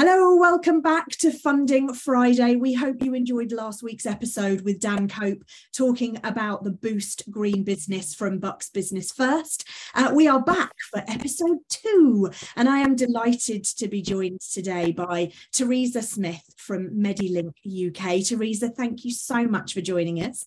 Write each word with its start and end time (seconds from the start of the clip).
Hello, 0.00 0.36
welcome 0.36 0.80
back 0.80 1.08
to 1.08 1.32
Funding 1.32 1.92
Friday. 1.92 2.54
We 2.54 2.72
hope 2.72 3.02
you 3.02 3.14
enjoyed 3.14 3.50
last 3.50 3.82
week's 3.82 4.06
episode 4.06 4.60
with 4.60 4.78
Dan 4.78 5.08
Cope 5.08 5.42
talking 5.76 6.20
about 6.22 6.62
the 6.62 6.70
Boost 6.70 7.28
Green 7.32 7.64
business 7.64 8.14
from 8.14 8.38
Bucks 8.38 8.70
Business 8.70 9.10
First. 9.10 9.66
Uh, 9.96 10.12
we 10.14 10.28
are 10.28 10.40
back 10.40 10.70
for 10.92 11.02
episode 11.08 11.58
two, 11.68 12.30
and 12.54 12.68
I 12.68 12.78
am 12.78 12.94
delighted 12.94 13.64
to 13.64 13.88
be 13.88 14.00
joined 14.00 14.40
today 14.40 14.92
by 14.92 15.32
Teresa 15.52 16.02
Smith 16.02 16.44
from 16.56 16.90
Medilink 16.90 17.54
UK. 17.66 18.24
Teresa, 18.24 18.68
thank 18.68 19.04
you 19.04 19.10
so 19.10 19.48
much 19.48 19.74
for 19.74 19.80
joining 19.80 20.22
us. 20.22 20.46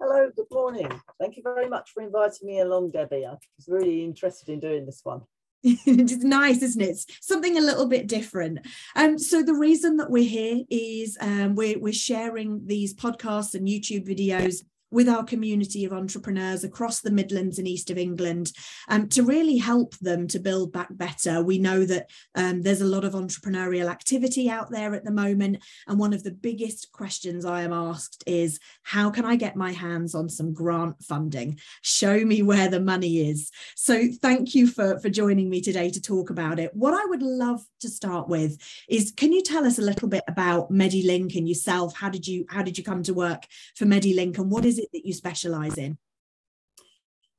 Hello, 0.00 0.30
good 0.34 0.46
morning. 0.50 0.88
Thank 1.20 1.36
you 1.36 1.42
very 1.42 1.68
much 1.68 1.90
for 1.90 2.02
inviting 2.02 2.48
me 2.48 2.60
along, 2.60 2.92
Debbie. 2.92 3.26
I 3.26 3.32
was 3.58 3.68
really 3.68 4.02
interested 4.02 4.48
in 4.48 4.58
doing 4.58 4.86
this 4.86 5.00
one. 5.02 5.20
it's 5.86 6.22
nice, 6.22 6.60
isn't 6.60 6.82
it? 6.82 6.90
It's 6.90 7.06
something 7.22 7.56
a 7.56 7.62
little 7.62 7.86
bit 7.86 8.06
different. 8.06 8.58
Um, 8.96 9.18
so 9.18 9.42
the 9.42 9.54
reason 9.54 9.96
that 9.96 10.10
we're 10.10 10.28
here 10.28 10.62
is 10.68 11.16
um, 11.22 11.54
we're, 11.54 11.78
we're 11.78 11.94
sharing 11.94 12.66
these 12.66 12.94
podcasts 12.94 13.54
and 13.54 13.66
YouTube 13.66 14.06
videos 14.06 14.62
with 14.94 15.08
our 15.08 15.24
community 15.24 15.84
of 15.84 15.92
entrepreneurs 15.92 16.62
across 16.62 17.00
the 17.00 17.10
Midlands 17.10 17.58
and 17.58 17.66
East 17.66 17.90
of 17.90 17.98
England 17.98 18.52
um, 18.88 19.08
to 19.08 19.24
really 19.24 19.56
help 19.56 19.98
them 19.98 20.28
to 20.28 20.38
build 20.38 20.72
back 20.72 20.88
better. 20.92 21.42
We 21.42 21.58
know 21.58 21.84
that 21.84 22.08
um, 22.36 22.62
there's 22.62 22.80
a 22.80 22.86
lot 22.86 23.04
of 23.04 23.12
entrepreneurial 23.12 23.90
activity 23.90 24.48
out 24.48 24.70
there 24.70 24.94
at 24.94 25.04
the 25.04 25.10
moment. 25.10 25.64
And 25.88 25.98
one 25.98 26.12
of 26.12 26.22
the 26.22 26.30
biggest 26.30 26.92
questions 26.92 27.44
I 27.44 27.62
am 27.62 27.72
asked 27.72 28.22
is 28.24 28.60
how 28.84 29.10
can 29.10 29.24
I 29.24 29.34
get 29.34 29.56
my 29.56 29.72
hands 29.72 30.14
on 30.14 30.28
some 30.28 30.54
grant 30.54 31.02
funding? 31.02 31.58
Show 31.82 32.24
me 32.24 32.42
where 32.42 32.68
the 32.68 32.80
money 32.80 33.28
is. 33.28 33.50
So 33.74 34.06
thank 34.22 34.54
you 34.54 34.68
for, 34.68 35.00
for 35.00 35.10
joining 35.10 35.50
me 35.50 35.60
today 35.60 35.90
to 35.90 36.00
talk 36.00 36.30
about 36.30 36.60
it. 36.60 36.70
What 36.72 36.94
I 36.94 37.04
would 37.06 37.22
love 37.22 37.64
to 37.80 37.88
start 37.88 38.28
with 38.28 38.58
is 38.88 39.12
can 39.16 39.32
you 39.32 39.42
tell 39.42 39.66
us 39.66 39.78
a 39.78 39.82
little 39.82 40.08
bit 40.08 40.22
about 40.28 40.70
Medilink 40.70 41.34
and 41.34 41.48
yourself? 41.48 41.96
How 41.96 42.08
did 42.08 42.28
you 42.28 42.46
how 42.48 42.62
did 42.62 42.78
you 42.78 42.84
come 42.84 43.02
to 43.02 43.12
work 43.12 43.44
for 43.74 43.86
Medilink 43.86 44.38
and 44.38 44.50
what 44.50 44.64
is 44.64 44.78
it 44.78 44.83
it 44.84 44.90
that 44.92 45.06
you 45.06 45.12
specialise 45.12 45.76
in? 45.76 45.98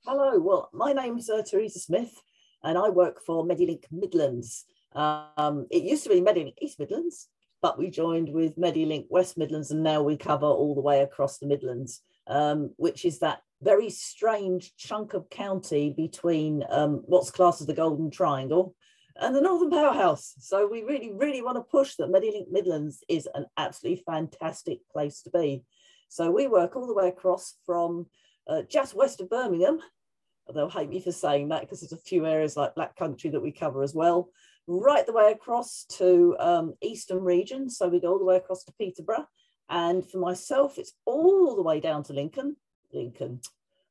Hello, 0.05 0.39
well, 0.39 0.69
my 0.73 0.93
name's 0.93 1.29
uh, 1.29 1.41
Teresa 1.41 1.79
Smith 1.79 2.21
and 2.63 2.77
I 2.77 2.89
work 2.89 3.21
for 3.25 3.45
Medilink 3.45 3.85
Midlands. 3.91 4.65
Um, 4.93 5.67
it 5.69 5.83
used 5.83 6.03
to 6.03 6.09
be 6.09 6.21
Medilink 6.21 6.55
East 6.61 6.79
Midlands, 6.79 7.27
but 7.61 7.77
we 7.77 7.89
joined 7.89 8.29
with 8.29 8.57
Medilink 8.57 9.05
West 9.09 9.37
Midlands 9.37 9.71
and 9.71 9.83
now 9.83 10.03
we 10.03 10.17
cover 10.17 10.45
all 10.45 10.75
the 10.75 10.81
way 10.81 11.01
across 11.01 11.37
the 11.37 11.47
Midlands, 11.47 12.01
um, 12.27 12.71
which 12.77 13.05
is 13.05 13.19
that 13.19 13.41
very 13.61 13.89
strange 13.89 14.75
chunk 14.77 15.13
of 15.13 15.29
county 15.29 15.93
between 15.95 16.63
um, 16.69 17.01
what's 17.05 17.31
classed 17.31 17.61
as 17.61 17.67
the 17.67 17.73
Golden 17.73 18.11
Triangle 18.11 18.75
and 19.17 19.35
the 19.35 19.41
Northern 19.41 19.69
Powerhouse. 19.69 20.33
So 20.39 20.67
we 20.67 20.83
really, 20.83 21.11
really 21.13 21.41
want 21.41 21.57
to 21.57 21.61
push 21.61 21.95
that 21.95 22.09
Medilink 22.09 22.51
Midlands 22.51 23.03
is 23.07 23.27
an 23.33 23.45
absolutely 23.57 24.03
fantastic 24.05 24.79
place 24.91 25.21
to 25.21 25.29
be. 25.29 25.63
So 26.09 26.31
we 26.31 26.47
work 26.47 26.75
all 26.75 26.87
the 26.87 26.93
way 26.93 27.09
across 27.09 27.55
from 27.65 28.07
uh, 28.47 28.61
just 28.63 28.95
west 28.95 29.21
of 29.21 29.29
Birmingham. 29.29 29.79
They'll 30.53 30.69
hate 30.69 30.89
me 30.89 31.01
for 31.01 31.11
saying 31.11 31.49
that 31.49 31.61
because 31.61 31.81
there's 31.81 31.91
a 31.91 31.97
few 31.97 32.25
areas 32.25 32.55
like 32.55 32.75
Black 32.75 32.95
Country 32.95 33.31
that 33.31 33.41
we 33.41 33.51
cover 33.51 33.81
as 33.81 33.95
well. 33.95 34.29
Right 34.67 35.05
the 35.05 35.13
way 35.13 35.31
across 35.31 35.85
to 35.97 36.35
um, 36.39 36.73
Eastern 36.81 37.23
region. 37.23 37.69
So 37.69 37.87
we 37.87 37.99
go 37.99 38.13
all 38.13 38.19
the 38.19 38.25
way 38.25 38.37
across 38.37 38.63
to 38.65 38.73
Peterborough. 38.73 39.27
And 39.69 40.07
for 40.09 40.19
myself, 40.19 40.77
it's 40.77 40.93
all 41.05 41.55
the 41.55 41.63
way 41.63 41.79
down 41.79 42.03
to 42.03 42.13
Lincoln, 42.13 42.55
Lincoln, 42.93 43.41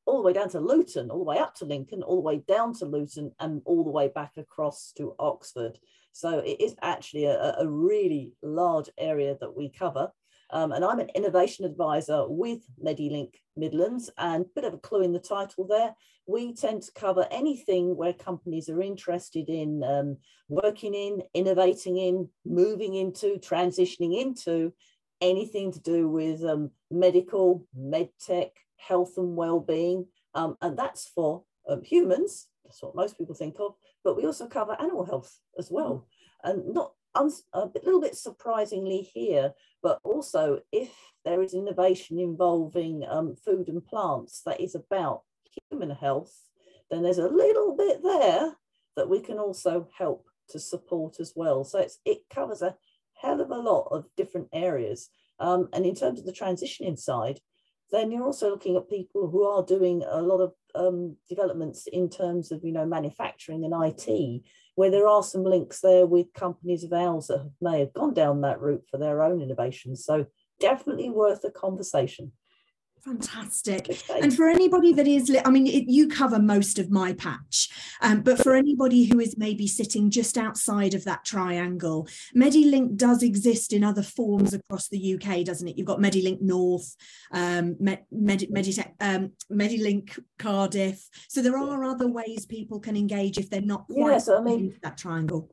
all 0.06 0.18
the 0.18 0.26
way 0.26 0.32
down 0.32 0.48
to 0.50 0.60
Luton, 0.60 1.10
all 1.10 1.18
the 1.18 1.24
way 1.24 1.38
up 1.38 1.54
to 1.56 1.64
Lincoln, 1.64 2.02
all 2.02 2.16
the 2.16 2.22
way 2.22 2.42
down 2.46 2.74
to 2.74 2.86
Luton, 2.86 3.32
and 3.40 3.62
all 3.64 3.82
the 3.82 3.90
way 3.90 4.08
back 4.08 4.36
across 4.36 4.92
to 4.96 5.16
Oxford. 5.18 5.78
So 6.12 6.38
it 6.38 6.60
is 6.60 6.76
actually 6.82 7.24
a, 7.24 7.56
a 7.58 7.68
really 7.68 8.34
large 8.42 8.88
area 8.96 9.36
that 9.40 9.56
we 9.56 9.68
cover. 9.68 10.12
Um, 10.50 10.73
and 10.73 10.84
I'm 10.84 11.00
an 11.00 11.11
innovation 11.14 11.64
advisor 11.64 12.28
with 12.28 12.60
Medilink 12.82 13.34
Midlands, 13.56 14.10
and 14.19 14.44
a 14.44 14.49
bit 14.55 14.65
of 14.65 14.75
a 14.75 14.78
clue 14.78 15.03
in 15.03 15.12
the 15.12 15.19
title 15.19 15.66
there. 15.66 15.94
We 16.27 16.55
tend 16.55 16.82
to 16.82 16.93
cover 16.93 17.27
anything 17.31 17.97
where 17.97 18.12
companies 18.12 18.69
are 18.69 18.81
interested 18.81 19.49
in 19.49 19.83
um, 19.84 20.16
working 20.49 20.94
in, 20.94 21.22
innovating 21.34 21.99
in, 21.99 22.28
moving 22.44 22.94
into, 22.94 23.38
transitioning 23.38 24.21
into 24.21 24.72
anything 25.21 25.72
to 25.72 25.81
do 25.81 26.09
with 26.09 26.43
um, 26.44 26.71
medical, 26.91 27.66
medtech, 27.78 28.50
health 28.77 29.15
and 29.16 29.37
well-being, 29.37 30.06
um, 30.34 30.56
and 30.60 30.78
that's 30.78 31.09
for 31.09 31.44
um, 31.69 31.83
humans. 31.83 32.49
That's 32.65 32.83
what 32.83 32.94
most 32.94 33.16
people 33.16 33.34
think 33.34 33.56
of, 33.60 33.75
but 34.03 34.16
we 34.16 34.27
also 34.27 34.47
cover 34.47 34.77
animal 34.78 35.04
health 35.04 35.38
as 35.59 35.71
well, 35.71 36.06
and 36.43 36.75
not 36.75 36.93
a 37.14 37.70
little 37.84 38.00
bit 38.00 38.16
surprisingly 38.16 39.02
here, 39.02 39.52
but 39.82 40.00
also 40.04 40.60
if 40.72 40.91
there 41.25 41.42
is 41.42 41.54
innovation 41.54 42.19
involving 42.19 43.04
um, 43.08 43.36
food 43.36 43.69
and 43.69 43.84
plants 43.84 44.42
that 44.47 44.60
is 44.60 44.75
about 44.75 45.22
human 45.70 45.91
health, 45.91 46.34
then 46.91 47.03
there's 47.03 47.19
a 47.19 47.28
little 47.28 47.76
bit 47.76 48.03
there 48.03 48.56
that 48.97 49.08
we 49.08 49.20
can 49.20 49.38
also 49.38 49.88
help 49.97 50.26
to 50.48 50.58
support 50.58 51.20
as 51.20 51.32
well. 51.34 51.64
So 51.64 51.86
it 52.04 52.19
covers 52.30 52.62
a 52.62 52.76
hell 53.14 53.41
of 53.41 53.50
a 53.50 53.58
lot 53.58 53.88
of 53.91 54.06
different 54.16 54.48
areas. 54.53 55.08
Um, 55.41 55.69
and 55.72 55.84
in 55.86 55.94
terms 55.94 56.20
of 56.20 56.26
the 56.26 56.32
transitioning 56.32 56.98
side, 56.98 57.41
then 57.94 58.10
you're 58.10 58.25
also 58.25 58.50
looking 58.50 58.77
at 58.77 58.91
people 58.91 59.31
who 59.31 59.44
are 59.44 59.65
doing 59.65 60.03
a 60.09 60.21
lot 60.21 60.41
of 60.41 60.53
um, 60.75 61.16
developments 61.28 61.87
in 61.87 62.10
terms 62.10 62.50
of 62.50 62.65
you 62.65 62.72
know 62.72 62.84
manufacturing 62.84 63.65
and 63.65 63.75
IT, 63.84 64.43
where 64.75 64.91
there 64.91 65.06
are 65.06 65.22
some 65.22 65.44
links 65.44 65.81
there 65.81 66.04
with 66.04 66.33
companies 66.34 66.83
of 66.83 66.93
ours 66.93 67.28
that 67.28 67.49
may 67.60 67.78
have 67.81 67.94
gone 67.94 68.12
down 68.12 68.41
that 68.41 68.60
route 68.60 68.84
for 68.91 68.99
their 68.99 69.22
own 69.22 69.41
innovations. 69.41 70.04
So 70.04 70.27
definitely 70.59 71.10
worth 71.10 71.44
a 71.44 71.50
conversation. 71.50 72.33
Fantastic. 73.04 74.03
And 74.25 74.34
for 74.34 74.48
anybody 74.48 74.92
that 74.94 75.06
is, 75.06 75.37
I 75.44 75.50
mean, 75.50 75.66
it, 75.66 75.91
you 75.91 76.09
cover 76.09 76.38
most 76.38 76.78
of 76.78 76.91
my 76.91 77.12
patch, 77.12 77.69
um, 78.00 78.22
but 78.22 78.42
for 78.42 78.54
anybody 78.54 79.04
who 79.04 79.20
is 79.20 79.37
maybe 79.37 79.66
sitting 79.66 80.09
just 80.09 80.38
outside 80.38 80.94
of 80.94 81.04
that 81.04 81.25
triangle, 81.25 82.09
Medilink 82.34 82.97
does 82.97 83.22
exist 83.22 83.72
in 83.72 83.84
other 83.84 84.03
forms 84.03 84.54
across 84.54 84.88
the 84.88 85.15
UK, 85.15 85.44
doesn't 85.44 85.69
it? 85.69 85.76
You've 85.76 85.87
got 85.87 85.98
Medilink 85.98 86.41
North, 86.41 86.97
um, 87.32 87.76
Med, 87.81 88.04
Med, 88.10 88.41
Meditech, 88.50 88.92
um, 89.00 89.32
Medilink 89.53 90.19
Cardiff. 90.38 91.06
So 91.28 91.42
there 91.42 91.59
are 91.59 91.84
other 91.84 92.09
ways 92.09 92.47
people 92.47 92.81
can 92.81 92.97
engage 92.97 93.36
if 93.36 93.50
they're 93.50 93.60
not 93.60 93.86
quite 93.88 94.12
yes, 94.12 94.28
I 94.28 94.41
mean, 94.41 94.78
that 94.82 94.97
triangle. 94.97 95.50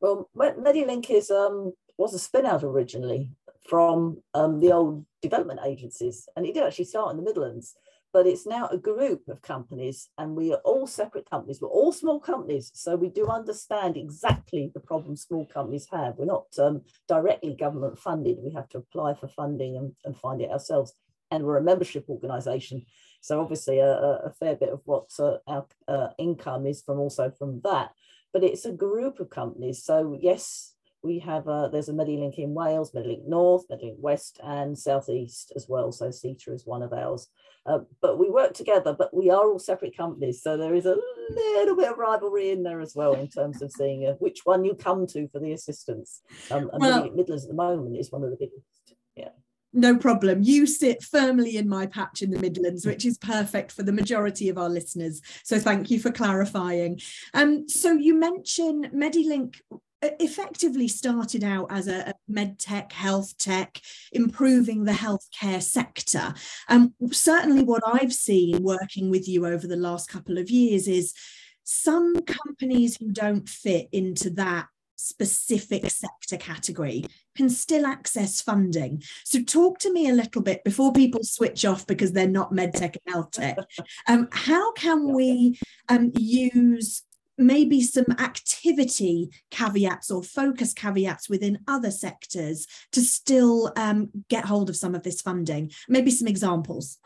Well, 0.00 0.28
Medilink 0.36 1.10
is 1.10 1.30
um, 1.30 1.72
was 1.96 2.14
a 2.14 2.18
spin 2.18 2.46
out 2.46 2.62
originally 2.62 3.30
from 3.68 4.18
um, 4.34 4.60
the 4.60 4.72
old 4.72 5.06
development 5.20 5.60
agencies. 5.64 6.28
And 6.36 6.46
it 6.46 6.54
did 6.54 6.64
actually 6.64 6.86
start 6.86 7.10
in 7.12 7.16
the 7.16 7.22
Midlands, 7.22 7.74
but 8.12 8.26
it's 8.26 8.46
now 8.46 8.68
a 8.68 8.76
group 8.76 9.22
of 9.28 9.40
companies 9.40 10.10
and 10.18 10.36
we 10.36 10.52
are 10.52 10.60
all 10.64 10.86
separate 10.86 11.28
companies. 11.30 11.60
We're 11.60 11.68
all 11.68 11.92
small 11.92 12.20
companies. 12.20 12.70
So 12.74 12.96
we 12.96 13.08
do 13.08 13.28
understand 13.28 13.96
exactly 13.96 14.70
the 14.74 14.80
problems 14.80 15.22
small 15.22 15.46
companies 15.46 15.86
have. 15.90 16.16
We're 16.18 16.26
not 16.26 16.46
um, 16.58 16.82
directly 17.08 17.54
government 17.54 17.98
funded. 17.98 18.38
We 18.42 18.52
have 18.52 18.68
to 18.70 18.78
apply 18.78 19.14
for 19.14 19.28
funding 19.28 19.76
and, 19.76 19.92
and 20.04 20.16
find 20.16 20.42
it 20.42 20.50
ourselves. 20.50 20.92
And 21.30 21.44
we're 21.44 21.56
a 21.56 21.62
membership 21.62 22.04
organisation. 22.10 22.84
So 23.22 23.40
obviously 23.40 23.78
a, 23.78 23.88
a, 23.90 24.32
fair 24.38 24.56
bit 24.56 24.68
of 24.70 24.80
what 24.84 25.08
uh, 25.18 25.36
our 25.46 25.64
uh, 25.88 26.08
income 26.18 26.66
is 26.66 26.82
from 26.82 26.98
also 26.98 27.30
from 27.30 27.60
that. 27.64 27.92
But 28.32 28.44
it's 28.44 28.66
a 28.66 28.72
group 28.72 29.20
of 29.20 29.30
companies. 29.30 29.84
So 29.84 30.18
yes, 30.20 30.71
we 31.02 31.18
have 31.20 31.48
a, 31.48 31.68
there's 31.72 31.88
a 31.88 31.92
Medilink 31.92 32.38
in 32.38 32.54
Wales, 32.54 32.92
Medilink 32.92 33.26
North, 33.26 33.64
Medilink 33.68 33.98
West 33.98 34.40
and 34.42 34.78
Southeast 34.78 35.52
as 35.56 35.66
well. 35.68 35.92
So 35.92 36.08
CETA 36.08 36.54
is 36.54 36.66
one 36.66 36.82
of 36.82 36.92
ours. 36.92 37.28
Uh, 37.64 37.80
but 38.00 38.18
we 38.18 38.28
work 38.28 38.54
together, 38.54 38.94
but 38.96 39.14
we 39.14 39.30
are 39.30 39.50
all 39.50 39.58
separate 39.58 39.96
companies. 39.96 40.42
So 40.42 40.56
there 40.56 40.74
is 40.74 40.86
a 40.86 40.96
little 41.30 41.76
bit 41.76 41.90
of 41.90 41.98
rivalry 41.98 42.50
in 42.50 42.62
there 42.62 42.80
as 42.80 42.94
well 42.94 43.14
in 43.14 43.28
terms 43.28 43.62
of 43.62 43.70
seeing 43.70 44.06
uh, 44.06 44.14
which 44.14 44.40
one 44.44 44.64
you 44.64 44.74
come 44.74 45.06
to 45.08 45.28
for 45.28 45.38
the 45.38 45.52
assistance. 45.52 46.22
Um, 46.50 46.70
and 46.72 46.80
well, 46.80 47.10
Midlands 47.10 47.44
at 47.44 47.48
the 47.48 47.54
moment 47.54 47.96
is 47.96 48.10
one 48.10 48.24
of 48.24 48.30
the 48.30 48.36
biggest. 48.36 48.96
Yeah. 49.14 49.28
No 49.72 49.96
problem. 49.96 50.42
You 50.42 50.66
sit 50.66 51.02
firmly 51.02 51.56
in 51.56 51.68
my 51.68 51.86
patch 51.86 52.20
in 52.20 52.30
the 52.30 52.38
Midlands, 52.38 52.84
which 52.84 53.06
is 53.06 53.16
perfect 53.16 53.72
for 53.72 53.82
the 53.82 53.92
majority 53.92 54.48
of 54.48 54.58
our 54.58 54.68
listeners. 54.68 55.22
So 55.44 55.58
thank 55.58 55.90
you 55.90 55.98
for 55.98 56.10
clarifying. 56.10 57.00
Um, 57.32 57.68
so 57.68 57.92
you 57.92 58.14
mentioned 58.14 58.90
Medilink 58.92 59.60
effectively 60.02 60.88
started 60.88 61.44
out 61.44 61.66
as 61.70 61.88
a, 61.88 62.10
a 62.10 62.14
med 62.28 62.58
tech, 62.58 62.92
health 62.92 63.36
tech, 63.38 63.80
improving 64.12 64.84
the 64.84 64.92
healthcare 64.92 65.62
sector. 65.62 66.34
And 66.68 66.92
um, 67.00 67.12
certainly, 67.12 67.62
what 67.62 67.82
I've 67.86 68.12
seen 68.12 68.62
working 68.62 69.10
with 69.10 69.28
you 69.28 69.46
over 69.46 69.66
the 69.66 69.76
last 69.76 70.08
couple 70.08 70.38
of 70.38 70.50
years 70.50 70.88
is 70.88 71.14
some 71.64 72.16
companies 72.22 72.96
who 72.96 73.12
don't 73.12 73.48
fit 73.48 73.88
into 73.92 74.30
that 74.30 74.66
specific 74.96 75.90
sector 75.90 76.36
category 76.36 77.04
can 77.36 77.48
still 77.48 77.86
access 77.86 78.40
funding. 78.40 79.02
So, 79.24 79.42
talk 79.42 79.78
to 79.80 79.92
me 79.92 80.08
a 80.08 80.14
little 80.14 80.42
bit 80.42 80.64
before 80.64 80.92
people 80.92 81.22
switch 81.22 81.64
off 81.64 81.86
because 81.86 82.12
they're 82.12 82.28
not 82.28 82.52
medtech 82.52 82.96
and 83.04 83.14
health 83.14 83.30
tech. 83.32 83.58
Um, 84.08 84.28
how 84.32 84.72
can 84.72 85.12
we 85.12 85.58
um, 85.88 86.12
use 86.16 87.02
maybe 87.38 87.80
some 87.80 88.06
activity 88.18 89.30
caveats 89.50 90.10
or 90.10 90.22
focus 90.22 90.72
caveats 90.72 91.28
within 91.28 91.58
other 91.66 91.90
sectors 91.90 92.66
to 92.92 93.00
still 93.00 93.72
um, 93.76 94.10
get 94.28 94.44
hold 94.44 94.68
of 94.68 94.76
some 94.76 94.94
of 94.94 95.02
this 95.02 95.20
funding? 95.20 95.70
Maybe 95.88 96.10
some 96.10 96.28
examples. 96.28 96.98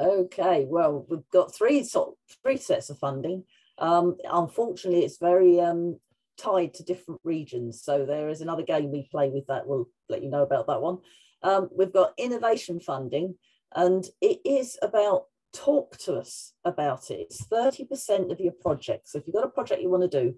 Okay, 0.00 0.66
well, 0.68 1.04
we've 1.08 1.28
got 1.32 1.54
three 1.54 1.84
sort 1.84 2.16
three 2.42 2.56
sets 2.56 2.90
of 2.90 2.98
funding. 2.98 3.44
Um, 3.78 4.16
unfortunately, 4.30 5.04
it's 5.04 5.18
very 5.18 5.60
um, 5.60 5.98
tied 6.38 6.74
to 6.74 6.84
different 6.84 7.20
regions. 7.24 7.82
So 7.82 8.06
there 8.06 8.28
is 8.28 8.40
another 8.40 8.62
game 8.62 8.90
we 8.90 9.08
play 9.10 9.28
with 9.28 9.46
that. 9.48 9.66
We'll 9.66 9.88
let 10.08 10.22
you 10.22 10.30
know 10.30 10.42
about 10.42 10.66
that 10.68 10.80
one. 10.80 10.98
Um, 11.42 11.68
we've 11.76 11.92
got 11.92 12.14
innovation 12.18 12.80
funding, 12.80 13.34
and 13.74 14.04
it 14.20 14.40
is 14.44 14.78
about 14.82 15.24
talk 15.52 15.96
to 15.98 16.14
us 16.14 16.52
about 16.64 17.10
it. 17.10 17.20
It's 17.20 17.46
30% 17.46 18.30
of 18.30 18.40
your 18.40 18.52
project. 18.52 19.08
So 19.08 19.18
if 19.18 19.26
you've 19.26 19.34
got 19.34 19.44
a 19.44 19.50
project 19.50 19.82
you 19.82 19.90
want 19.90 20.10
to 20.10 20.22
do, 20.22 20.34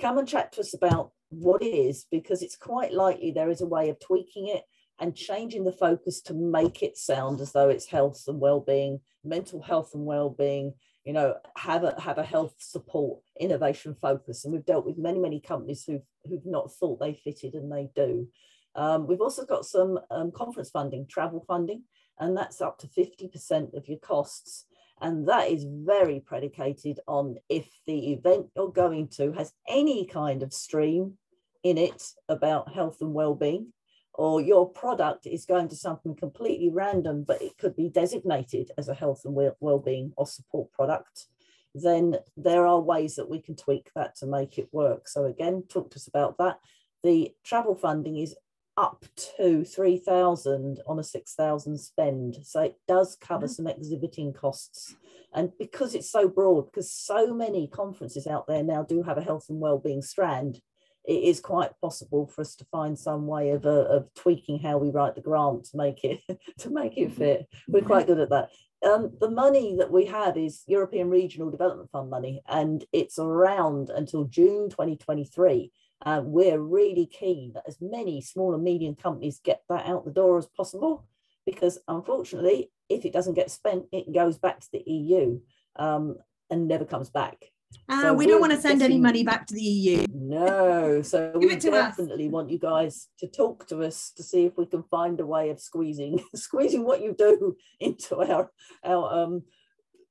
come 0.00 0.18
and 0.18 0.28
chat 0.28 0.52
to 0.52 0.60
us 0.60 0.74
about 0.74 1.12
what 1.30 1.62
it 1.62 1.74
is, 1.74 2.06
because 2.10 2.42
it's 2.42 2.56
quite 2.56 2.92
likely 2.92 3.30
there 3.30 3.50
is 3.50 3.60
a 3.60 3.66
way 3.66 3.88
of 3.88 4.00
tweaking 4.00 4.48
it 4.48 4.64
and 4.98 5.16
changing 5.16 5.64
the 5.64 5.72
focus 5.72 6.20
to 6.20 6.34
make 6.34 6.82
it 6.82 6.96
sound 6.96 7.40
as 7.40 7.52
though 7.52 7.68
it's 7.68 7.86
health 7.86 8.22
and 8.26 8.40
well-being, 8.40 9.00
mental 9.24 9.62
health 9.62 9.90
and 9.94 10.04
well-being, 10.04 10.74
you 11.04 11.12
know, 11.14 11.34
have 11.56 11.84
a 11.84 11.98
have 11.98 12.18
a 12.18 12.24
health 12.24 12.54
support 12.58 13.20
innovation 13.38 13.94
focus. 13.94 14.44
And 14.44 14.52
we've 14.52 14.66
dealt 14.66 14.84
with 14.84 14.98
many, 14.98 15.18
many 15.18 15.40
companies 15.40 15.84
who've 15.84 16.02
who've 16.24 16.44
not 16.44 16.72
thought 16.72 17.00
they 17.00 17.14
fitted 17.14 17.54
and 17.54 17.72
they 17.72 17.88
do. 17.94 18.28
Um, 18.74 19.06
we've 19.06 19.20
also 19.20 19.44
got 19.44 19.64
some 19.64 19.98
um, 20.10 20.30
conference 20.30 20.70
funding, 20.70 21.06
travel 21.08 21.44
funding, 21.48 21.84
and 22.20 22.36
that's 22.36 22.60
up 22.60 22.78
to 22.78 22.86
50% 22.86 23.74
of 23.74 23.88
your 23.88 23.98
costs. 23.98 24.66
And 25.00 25.26
that 25.28 25.48
is 25.48 25.64
very 25.66 26.20
predicated 26.20 27.00
on 27.08 27.36
if 27.48 27.66
the 27.86 28.12
event 28.12 28.48
you're 28.54 28.70
going 28.70 29.08
to 29.16 29.32
has 29.32 29.52
any 29.66 30.04
kind 30.04 30.42
of 30.42 30.52
stream 30.52 31.14
in 31.62 31.78
it 31.78 32.02
about 32.28 32.72
health 32.72 32.98
and 33.00 33.14
well-being 33.14 33.72
or 34.14 34.40
your 34.40 34.68
product 34.68 35.26
is 35.26 35.46
going 35.46 35.68
to 35.68 35.76
something 35.76 36.14
completely 36.14 36.68
random, 36.68 37.24
but 37.26 37.40
it 37.40 37.56
could 37.56 37.74
be 37.74 37.88
designated 37.88 38.70
as 38.76 38.88
a 38.88 38.94
health 38.94 39.22
and 39.24 39.34
well-being 39.60 40.12
or 40.16 40.26
support 40.26 40.70
product, 40.72 41.26
then 41.74 42.16
there 42.36 42.66
are 42.66 42.80
ways 42.80 43.14
that 43.16 43.30
we 43.30 43.40
can 43.40 43.56
tweak 43.56 43.90
that 43.94 44.16
to 44.16 44.26
make 44.26 44.58
it 44.58 44.68
work. 44.72 45.08
So 45.08 45.24
again, 45.24 45.64
talk 45.68 45.90
to 45.92 45.96
us 45.96 46.08
about 46.08 46.36
that. 46.38 46.58
The 47.02 47.32
travel 47.44 47.74
funding 47.74 48.18
is 48.18 48.34
up 48.80 49.04
to 49.36 49.64
3,000 49.64 50.80
on 50.86 50.98
a 50.98 51.04
6,000 51.04 51.78
spend. 51.78 52.38
So 52.42 52.62
it 52.62 52.76
does 52.88 53.16
cover 53.16 53.46
mm-hmm. 53.46 53.52
some 53.52 53.66
exhibiting 53.66 54.32
costs. 54.32 54.94
And 55.34 55.52
because 55.58 55.94
it's 55.94 56.10
so 56.10 56.28
broad, 56.28 56.66
because 56.66 56.90
so 56.90 57.34
many 57.34 57.68
conferences 57.68 58.26
out 58.26 58.46
there 58.46 58.62
now 58.62 58.82
do 58.82 59.02
have 59.02 59.18
a 59.18 59.22
health 59.22 59.46
and 59.48 59.60
well-being 59.60 60.02
strand, 60.02 60.60
it 61.04 61.24
is 61.24 61.40
quite 61.40 61.70
possible 61.80 62.26
for 62.26 62.40
us 62.40 62.54
to 62.56 62.64
find 62.66 62.98
some 62.98 63.26
way 63.26 63.50
of, 63.50 63.64
uh, 63.64 63.86
of 63.86 64.12
tweaking 64.14 64.58
how 64.58 64.78
we 64.78 64.90
write 64.90 65.14
the 65.14 65.20
grant 65.20 65.64
to 65.66 65.76
make 65.76 66.04
it 66.04 66.20
to 66.58 66.70
make 66.70 66.96
it 66.96 67.12
fit. 67.12 67.46
We're 67.68 67.82
quite 67.82 68.06
good 68.06 68.20
at 68.20 68.30
that. 68.30 68.50
Um, 68.82 69.12
the 69.20 69.30
money 69.30 69.76
that 69.78 69.92
we 69.92 70.06
have 70.06 70.36
is 70.36 70.62
European 70.66 71.10
Regional 71.10 71.50
Development 71.50 71.90
Fund 71.90 72.10
money, 72.10 72.42
and 72.48 72.84
it's 72.92 73.18
around 73.18 73.90
until 73.90 74.24
June 74.24 74.70
2023. 74.70 75.70
Uh, 76.04 76.22
we're 76.24 76.60
really 76.60 77.06
keen 77.06 77.52
that 77.54 77.64
as 77.66 77.76
many 77.80 78.20
small 78.20 78.54
and 78.54 78.64
medium 78.64 78.94
companies 78.94 79.40
get 79.44 79.62
that 79.68 79.86
out 79.86 80.04
the 80.04 80.10
door 80.10 80.38
as 80.38 80.46
possible, 80.46 81.06
because 81.44 81.78
unfortunately, 81.88 82.70
if 82.88 83.04
it 83.04 83.12
doesn't 83.12 83.34
get 83.34 83.50
spent, 83.50 83.84
it 83.92 84.12
goes 84.12 84.38
back 84.38 84.60
to 84.60 84.68
the 84.72 84.82
EU 84.86 85.40
um, 85.76 86.16
and 86.50 86.68
never 86.68 86.84
comes 86.84 87.10
back. 87.10 87.50
Ah, 87.88 88.00
so 88.02 88.14
we 88.14 88.26
don't 88.26 88.40
want 88.40 88.52
to 88.52 88.60
send 88.60 88.80
getting, 88.80 88.94
any 88.94 89.00
money 89.00 89.22
back 89.22 89.46
to 89.46 89.54
the 89.54 89.62
EU. 89.62 90.06
No, 90.12 91.02
so 91.02 91.32
we 91.36 91.56
definitely 91.56 92.26
us. 92.26 92.32
want 92.32 92.50
you 92.50 92.58
guys 92.58 93.08
to 93.18 93.28
talk 93.28 93.66
to 93.68 93.82
us 93.82 94.12
to 94.16 94.22
see 94.22 94.44
if 94.44 94.56
we 94.56 94.66
can 94.66 94.82
find 94.84 95.20
a 95.20 95.26
way 95.26 95.50
of 95.50 95.60
squeezing 95.60 96.20
squeezing 96.34 96.84
what 96.84 97.02
you 97.02 97.14
do 97.16 97.56
into 97.80 98.16
our 98.16 98.50
our 98.84 99.22
um 99.22 99.42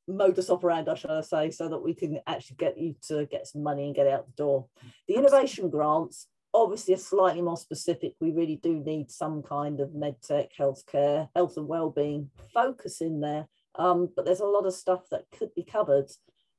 modus 0.09 0.49
operandi, 0.49 0.95
shall 0.95 1.17
I 1.17 1.21
say, 1.21 1.51
so 1.51 1.69
that 1.69 1.83
we 1.83 1.93
can 1.93 2.19
actually 2.27 2.57
get 2.57 2.77
you 2.77 2.95
to 3.07 3.25
get 3.25 3.47
some 3.47 3.63
money 3.63 3.85
and 3.85 3.95
get 3.95 4.07
out 4.07 4.25
the 4.25 4.43
door. 4.43 4.67
The 5.07 5.15
innovation 5.15 5.69
grants 5.69 6.27
obviously 6.53 6.93
are 6.93 6.97
slightly 6.97 7.41
more 7.41 7.57
specific. 7.57 8.13
We 8.19 8.31
really 8.31 8.57
do 8.57 8.79
need 8.79 9.11
some 9.11 9.43
kind 9.43 9.79
of 9.79 9.89
medtech, 9.89 10.49
healthcare, 10.57 11.29
health 11.35 11.57
and 11.57 11.67
well-being 11.67 12.29
focus 12.53 13.01
in 13.01 13.21
there. 13.21 13.47
Um, 13.75 14.09
but 14.15 14.25
there's 14.25 14.39
a 14.39 14.45
lot 14.45 14.65
of 14.65 14.73
stuff 14.73 15.03
that 15.11 15.25
could 15.37 15.53
be 15.53 15.63
covered 15.63 16.09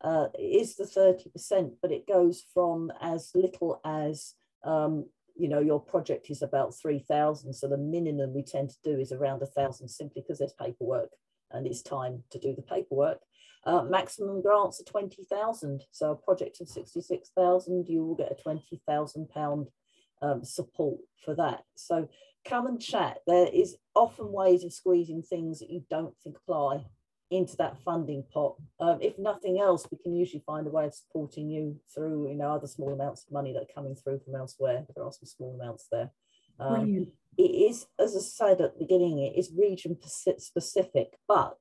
uh, 0.02 0.28
is 0.38 0.76
the 0.76 0.84
30%, 0.84 1.72
but 1.82 1.92
it 1.92 2.06
goes 2.06 2.44
from 2.54 2.90
as 3.00 3.30
little 3.34 3.80
as, 3.84 4.34
um, 4.64 5.06
you 5.36 5.48
know, 5.48 5.60
your 5.60 5.80
project 5.80 6.30
is 6.30 6.42
about 6.42 6.74
3,000. 6.74 7.52
So 7.52 7.68
the 7.68 7.76
minimum 7.76 8.32
we 8.32 8.42
tend 8.42 8.70
to 8.70 8.76
do 8.84 8.98
is 8.98 9.12
around 9.12 9.42
a 9.42 9.46
thousand 9.46 9.88
simply 9.88 10.22
because 10.22 10.38
there's 10.38 10.54
paperwork 10.54 11.10
and 11.50 11.66
it's 11.66 11.82
time 11.82 12.22
to 12.30 12.38
do 12.38 12.54
the 12.54 12.62
paperwork. 12.62 13.20
Uh, 13.64 13.82
maximum 13.82 14.40
grants 14.40 14.80
are 14.80 14.84
20,000. 14.84 15.82
So 15.90 16.12
a 16.12 16.16
project 16.16 16.60
of 16.60 16.68
66,000, 16.68 17.86
you 17.88 18.04
will 18.04 18.14
get 18.14 18.32
a 18.32 18.42
20,000 18.42 19.28
pound 19.28 19.68
um, 20.22 20.44
support 20.44 20.98
for 21.24 21.34
that. 21.34 21.62
So 21.74 22.08
come 22.46 22.66
and 22.66 22.80
chat. 22.80 23.18
There 23.26 23.48
is 23.52 23.76
often 23.94 24.32
ways 24.32 24.64
of 24.64 24.72
squeezing 24.72 25.22
things 25.22 25.60
that 25.60 25.70
you 25.70 25.84
don't 25.90 26.14
think 26.22 26.36
apply 26.36 26.84
into 27.30 27.56
that 27.56 27.76
funding 27.84 28.24
pot. 28.32 28.56
Um, 28.80 28.98
if 29.00 29.18
nothing 29.18 29.60
else, 29.60 29.86
we 29.90 29.98
can 29.98 30.16
usually 30.16 30.42
find 30.44 30.66
a 30.66 30.70
way 30.70 30.86
of 30.86 30.94
supporting 30.94 31.48
you 31.48 31.78
through, 31.94 32.28
you 32.28 32.34
know, 32.34 32.52
other 32.52 32.66
small 32.66 32.92
amounts 32.92 33.24
of 33.24 33.32
money 33.32 33.52
that 33.52 33.62
are 33.62 33.74
coming 33.74 33.94
through 33.94 34.20
from 34.24 34.34
elsewhere. 34.34 34.84
There 34.94 35.04
are 35.04 35.12
some 35.12 35.26
small 35.26 35.58
amounts 35.60 35.86
there. 35.92 36.10
Um, 36.58 37.06
it 37.38 37.42
is, 37.42 37.86
as 37.98 38.16
I 38.16 38.20
said 38.20 38.60
at 38.60 38.74
the 38.74 38.84
beginning, 38.84 39.20
it 39.20 39.38
is 39.38 39.52
region 39.56 39.96
specific, 40.38 41.14
but 41.26 41.56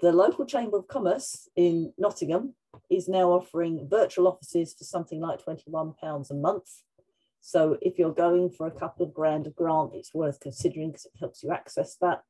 the 0.00 0.12
local 0.12 0.46
Chamber 0.46 0.78
of 0.78 0.88
Commerce 0.88 1.48
in 1.56 1.92
Nottingham 1.98 2.54
is 2.90 3.08
now 3.08 3.30
offering 3.30 3.88
virtual 3.88 4.28
offices 4.28 4.74
for 4.76 4.84
something 4.84 5.20
like 5.20 5.44
£21 5.44 6.30
a 6.30 6.34
month. 6.34 6.68
So 7.40 7.76
if 7.82 7.98
you're 7.98 8.12
going 8.12 8.50
for 8.50 8.66
a 8.66 8.70
couple 8.70 9.04
of 9.04 9.14
grand 9.14 9.46
of 9.46 9.54
grant, 9.54 9.90
it's 9.94 10.14
worth 10.14 10.40
considering 10.40 10.90
because 10.90 11.06
it 11.06 11.12
helps 11.18 11.42
you 11.42 11.50
access 11.52 11.96
that. 12.00 12.22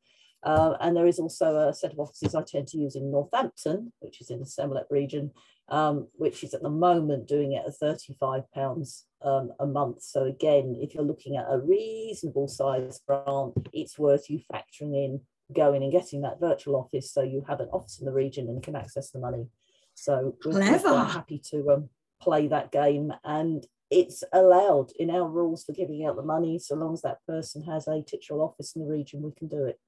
Uh, 0.43 0.75
and 0.81 0.95
there 0.95 1.07
is 1.07 1.19
also 1.19 1.69
a 1.69 1.75
set 1.75 1.93
of 1.93 1.99
offices 1.99 2.35
I 2.35 2.43
tend 2.43 2.67
to 2.69 2.79
use 2.79 2.97
in 2.97 3.11
Northampton, 3.11 3.93
which 4.01 4.21
is 4.21 4.29
in 4.29 4.41
the 4.41 4.47
Somerset 4.47 4.87
region, 4.91 5.31
um, 5.71 6.09
which 6.17 6.45
is 6.45 6.53
at 6.53 6.63
the 6.63 6.69
moment 6.69 7.27
doing 7.27 7.53
it 7.53 7.65
at 7.67 7.81
£35 7.81 9.05
um, 9.23 9.53
a 9.59 9.67
month. 9.67 10.03
So 10.03 10.25
again, 10.25 10.77
if 10.81 10.95
you're 10.95 11.03
looking 11.03 11.37
at 11.37 11.47
a 11.49 11.59
reasonable 11.59 12.49
size 12.49 13.01
grant, 13.07 13.55
it's 13.73 13.99
worth 13.99 14.29
you 14.29 14.41
factoring 14.53 14.95
in 14.95 15.21
going 15.53 15.83
and 15.83 15.93
getting 15.93 16.23
that 16.23 16.41
virtual 16.41 16.77
office 16.77 17.13
so 17.13 17.23
you 17.23 17.45
have 17.49 17.61
an 17.61 17.69
office 17.73 17.99
in 17.99 18.07
the 18.07 18.13
region 18.13 18.49
and 18.49 18.63
can 18.63 18.77
access 18.77 19.11
the 19.11 19.19
money. 19.19 19.47
So 19.95 20.37
we're, 20.45 20.61
we're 20.83 21.05
happy 21.05 21.41
to 21.51 21.71
um, 21.71 21.89
play 22.21 22.49
that 22.49 22.73
game 22.73 23.13
and 23.25 23.67
it's 23.91 24.25
allowed 24.33 24.91
in 24.99 25.11
our 25.11 25.29
rules 25.29 25.65
for 25.65 25.73
giving 25.73 26.07
out 26.07 26.17
the 26.17 26.23
money 26.23 26.59
so 26.59 26.75
long 26.75 26.95
as 26.95 27.03
that 27.03 27.19
person 27.27 27.63
has 27.65 27.87
a 27.87 28.03
titular 28.03 28.43
office 28.43 28.75
in 28.75 28.83
the 28.83 28.91
region 28.91 29.23
we 29.23 29.31
can 29.33 29.47
do 29.47 29.65
it 29.65 29.79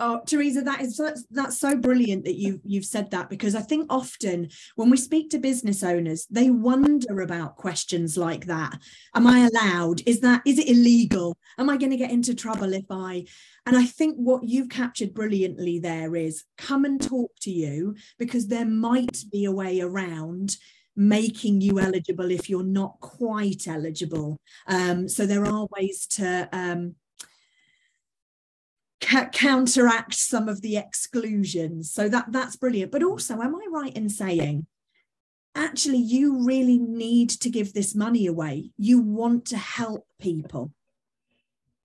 Oh, 0.00 0.20
Teresa, 0.24 0.62
that 0.62 0.80
is 0.80 1.00
that's, 1.30 1.58
so 1.58 1.76
brilliant 1.76 2.24
that 2.24 2.36
you 2.36 2.60
you've 2.64 2.84
said 2.84 3.10
that 3.10 3.28
because 3.28 3.56
I 3.56 3.62
think 3.62 3.86
often 3.90 4.48
when 4.76 4.90
we 4.90 4.96
speak 4.96 5.30
to 5.30 5.38
business 5.38 5.82
owners, 5.82 6.26
they 6.30 6.50
wonder 6.50 7.20
about 7.20 7.56
questions 7.56 8.16
like 8.16 8.46
that. 8.46 8.78
Am 9.14 9.26
I 9.26 9.48
allowed? 9.48 10.02
Is 10.06 10.20
that 10.20 10.42
is 10.46 10.58
it 10.58 10.68
illegal? 10.68 11.36
Am 11.58 11.68
I 11.68 11.76
going 11.76 11.90
to 11.90 11.96
get 11.96 12.12
into 12.12 12.34
trouble 12.34 12.74
if 12.74 12.84
I? 12.90 13.24
And 13.66 13.76
I 13.76 13.86
think 13.86 14.16
what 14.16 14.44
you've 14.44 14.68
captured 14.68 15.14
brilliantly 15.14 15.80
there 15.80 16.14
is 16.14 16.44
come 16.56 16.84
and 16.84 17.00
talk 17.00 17.32
to 17.40 17.50
you 17.50 17.96
because 18.18 18.46
there 18.46 18.66
might 18.66 19.24
be 19.32 19.46
a 19.46 19.52
way 19.52 19.80
around 19.80 20.56
making 20.94 21.60
you 21.60 21.78
eligible 21.78 22.30
if 22.30 22.48
you're 22.48 22.62
not 22.62 22.98
quite 23.00 23.66
eligible. 23.66 24.40
Um, 24.66 25.08
so 25.08 25.26
there 25.26 25.44
are 25.44 25.66
ways 25.76 26.06
to 26.08 26.48
um, 26.52 26.94
ca- 29.00 29.30
counteract 29.30 30.14
some 30.14 30.48
of 30.48 30.62
the 30.62 30.76
exclusions. 30.76 31.92
So 31.92 32.08
that 32.08 32.26
that's 32.32 32.56
brilliant. 32.56 32.92
But 32.92 33.02
also, 33.02 33.40
am 33.40 33.54
I 33.54 33.66
right 33.70 33.96
in 33.96 34.08
saying 34.08 34.66
actually 35.54 35.98
you 35.98 36.44
really 36.44 36.78
need 36.78 37.30
to 37.30 37.50
give 37.50 37.72
this 37.72 37.94
money 37.94 38.26
away? 38.26 38.70
You 38.76 39.00
want 39.00 39.46
to 39.46 39.56
help 39.56 40.06
people. 40.20 40.72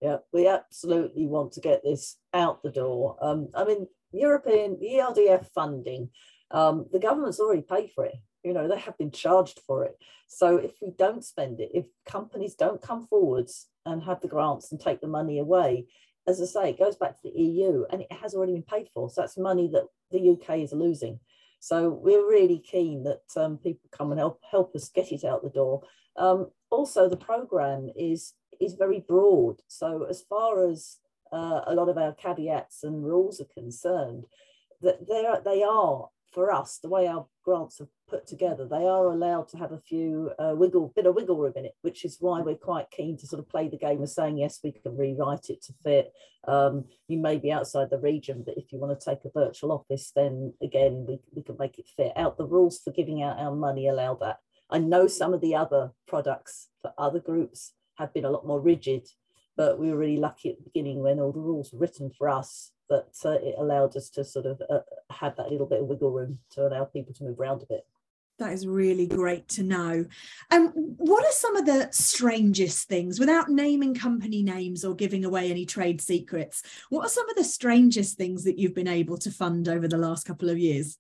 Yeah, 0.01 0.17
we 0.33 0.47
absolutely 0.47 1.25
want 1.27 1.53
to 1.53 1.61
get 1.61 1.81
this 1.83 2.17
out 2.33 2.61
the 2.61 2.71
door. 2.71 3.15
Um, 3.21 3.47
I 3.55 3.63
mean, 3.63 3.87
European 4.11 4.75
ERDF 4.75 5.47
funding, 5.55 6.09
um, 6.51 6.87
the 6.91 6.99
government's 6.99 7.39
already 7.39 7.61
paid 7.61 7.91
for 7.95 8.05
it. 8.05 8.15
You 8.43 8.53
know, 8.53 8.67
they 8.67 8.77
have 8.79 8.97
been 8.97 9.11
charged 9.11 9.61
for 9.65 9.85
it. 9.85 9.97
So 10.27 10.57
if 10.57 10.71
we 10.81 10.91
don't 10.97 11.23
spend 11.23 11.61
it, 11.61 11.71
if 11.73 11.85
companies 12.05 12.55
don't 12.55 12.81
come 12.81 13.07
forwards 13.07 13.67
and 13.85 14.03
have 14.03 14.19
the 14.19 14.27
grants 14.27 14.71
and 14.71 14.81
take 14.81 14.99
the 14.99 15.07
money 15.07 15.39
away, 15.39 15.85
as 16.27 16.41
I 16.41 16.45
say, 16.45 16.69
it 16.69 16.79
goes 16.79 16.95
back 16.95 17.15
to 17.15 17.23
the 17.23 17.41
EU 17.41 17.85
and 17.91 18.01
it 18.01 18.11
has 18.11 18.33
already 18.33 18.53
been 18.53 18.63
paid 18.63 18.89
for. 18.93 19.09
So 19.09 19.21
that's 19.21 19.37
money 19.37 19.69
that 19.73 19.87
the 20.11 20.31
UK 20.31 20.59
is 20.59 20.71
losing. 20.73 21.19
So 21.59 21.89
we're 21.89 22.27
really 22.27 22.59
keen 22.59 23.03
that 23.03 23.23
um, 23.37 23.57
people 23.57 23.89
come 23.91 24.11
and 24.11 24.19
help 24.19 24.41
help 24.49 24.75
us 24.75 24.89
get 24.89 25.11
it 25.11 25.23
out 25.23 25.43
the 25.43 25.49
door. 25.49 25.83
Um, 26.17 26.49
also, 26.69 27.07
the 27.07 27.17
program 27.17 27.89
is 27.95 28.33
is 28.59 28.73
very 28.73 28.99
broad. 28.99 29.61
So 29.67 30.05
as 30.09 30.21
far 30.21 30.69
as 30.69 30.97
uh, 31.31 31.61
a 31.65 31.73
lot 31.73 31.89
of 31.89 31.97
our 31.97 32.13
caveats 32.13 32.83
and 32.83 33.03
rules 33.03 33.41
are 33.41 33.53
concerned, 33.53 34.25
that 34.81 35.07
they 35.07 35.25
are, 35.25 35.41
they 35.41 35.63
are 35.63 36.09
for 36.31 36.51
us 36.51 36.79
the 36.81 36.89
way 36.89 37.07
our 37.07 37.27
grants 37.43 37.79
are 37.81 37.87
put 38.09 38.27
together. 38.27 38.67
They 38.67 38.85
are 38.85 39.07
allowed 39.07 39.47
to 39.49 39.57
have 39.57 39.71
a 39.71 39.79
few 39.79 40.31
uh, 40.39 40.53
wiggle 40.55 40.93
bit 40.95 41.05
of 41.05 41.15
wiggle 41.15 41.37
room 41.37 41.53
in 41.55 41.65
it, 41.65 41.75
which 41.81 42.05
is 42.05 42.17
why 42.19 42.41
we're 42.41 42.55
quite 42.55 42.91
keen 42.91 43.17
to 43.17 43.27
sort 43.27 43.39
of 43.39 43.49
play 43.49 43.67
the 43.69 43.77
game 43.77 44.01
of 44.01 44.09
saying 44.09 44.37
yes, 44.37 44.59
we 44.63 44.71
can 44.71 44.97
rewrite 44.97 45.49
it 45.49 45.61
to 45.63 45.73
fit. 45.83 46.13
Um, 46.47 46.85
you 47.07 47.19
may 47.19 47.37
be 47.37 47.51
outside 47.51 47.89
the 47.89 47.99
region, 47.99 48.43
but 48.45 48.57
if 48.57 48.71
you 48.71 48.79
want 48.79 48.97
to 48.99 49.05
take 49.09 49.25
a 49.25 49.31
virtual 49.33 49.71
office, 49.71 50.11
then 50.15 50.53
again 50.61 51.05
we, 51.07 51.19
we 51.35 51.43
can 51.43 51.57
make 51.57 51.79
it 51.79 51.85
fit. 51.95 52.13
Out 52.15 52.37
the 52.37 52.45
rules 52.45 52.79
for 52.83 52.91
giving 52.91 53.23
out 53.23 53.39
our 53.39 53.55
money 53.55 53.87
allow 53.87 54.15
that. 54.15 54.37
I 54.69 54.79
know 54.79 55.07
some 55.07 55.33
of 55.33 55.41
the 55.41 55.55
other 55.55 55.91
products 56.07 56.69
for 56.81 56.93
other 56.97 57.19
groups 57.19 57.73
have 57.95 58.13
been 58.13 58.25
a 58.25 58.31
lot 58.31 58.47
more 58.47 58.59
rigid, 58.59 59.07
but 59.55 59.79
we 59.79 59.89
were 59.89 59.97
really 59.97 60.17
lucky 60.17 60.49
at 60.49 60.57
the 60.57 60.63
beginning 60.63 61.01
when 61.01 61.19
all 61.19 61.31
the 61.31 61.39
rules 61.39 61.71
were 61.71 61.79
written 61.79 62.09
for 62.17 62.27
us 62.27 62.71
that 62.89 63.15
uh, 63.25 63.31
it 63.31 63.55
allowed 63.57 63.95
us 63.95 64.09
to 64.09 64.23
sort 64.23 64.45
of 64.45 64.61
uh, 64.69 64.79
have 65.09 65.35
that 65.35 65.51
little 65.51 65.67
bit 65.67 65.81
of 65.81 65.87
wiggle 65.87 66.11
room 66.11 66.39
to 66.51 66.67
allow 66.67 66.83
people 66.85 67.13
to 67.13 67.23
move 67.23 67.39
around 67.39 67.61
a 67.61 67.65
bit. 67.67 67.85
That 68.43 68.51
is 68.51 68.67
really 68.67 69.07
great 69.07 69.47
to 69.49 69.63
know. 69.63 70.05
Um, 70.51 70.73
what 70.75 71.25
are 71.25 71.31
some 71.31 71.55
of 71.55 71.65
the 71.65 71.87
strangest 71.91 72.89
things, 72.89 73.17
without 73.17 73.47
naming 73.47 73.95
company 73.95 74.43
names 74.43 74.83
or 74.83 74.93
giving 74.93 75.23
away 75.23 75.49
any 75.49 75.65
trade 75.65 76.01
secrets? 76.01 76.61
What 76.89 77.05
are 77.05 77.09
some 77.09 77.29
of 77.29 77.37
the 77.37 77.45
strangest 77.45 78.17
things 78.17 78.43
that 78.43 78.59
you've 78.59 78.75
been 78.75 78.89
able 78.89 79.17
to 79.19 79.31
fund 79.31 79.69
over 79.69 79.87
the 79.87 79.97
last 79.97 80.25
couple 80.25 80.49
of 80.49 80.59
years? 80.59 80.97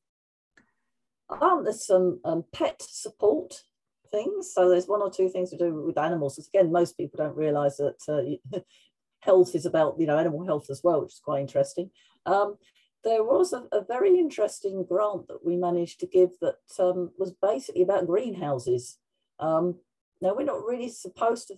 Um, 1.41 1.65
there's 1.65 1.85
some 1.85 2.21
um, 2.23 2.45
pet 2.53 2.81
support 2.81 3.61
things. 4.09 4.53
So 4.53 4.69
there's 4.69 4.87
one 4.87 5.01
or 5.01 5.11
two 5.11 5.27
things 5.27 5.49
to 5.49 5.57
do 5.57 5.83
with 5.85 5.97
animals. 5.97 6.37
Because 6.37 6.47
again, 6.47 6.71
most 6.71 6.95
people 6.95 7.17
don't 7.17 7.35
realise 7.35 7.75
that 7.75 8.39
uh, 8.55 8.59
health 9.19 9.53
is 9.53 9.65
about 9.65 9.95
you 9.99 10.07
know 10.07 10.17
animal 10.17 10.45
health 10.45 10.67
as 10.69 10.79
well, 10.81 11.01
which 11.01 11.11
is 11.11 11.21
quite 11.21 11.41
interesting. 11.41 11.89
Um, 12.25 12.55
there 13.03 13.23
was 13.23 13.53
a, 13.53 13.63
a, 13.71 13.83
very 13.83 14.17
interesting 14.17 14.85
grant 14.85 15.27
that 15.27 15.45
we 15.45 15.57
managed 15.57 15.99
to 15.99 16.07
give 16.07 16.31
that 16.41 16.55
um, 16.79 17.11
was 17.17 17.33
basically 17.41 17.81
about 17.81 18.07
greenhouses. 18.07 18.97
Um, 19.39 19.75
now 20.21 20.33
we're 20.35 20.45
not 20.45 20.65
really 20.65 20.89
supposed 20.89 21.49
to 21.49 21.55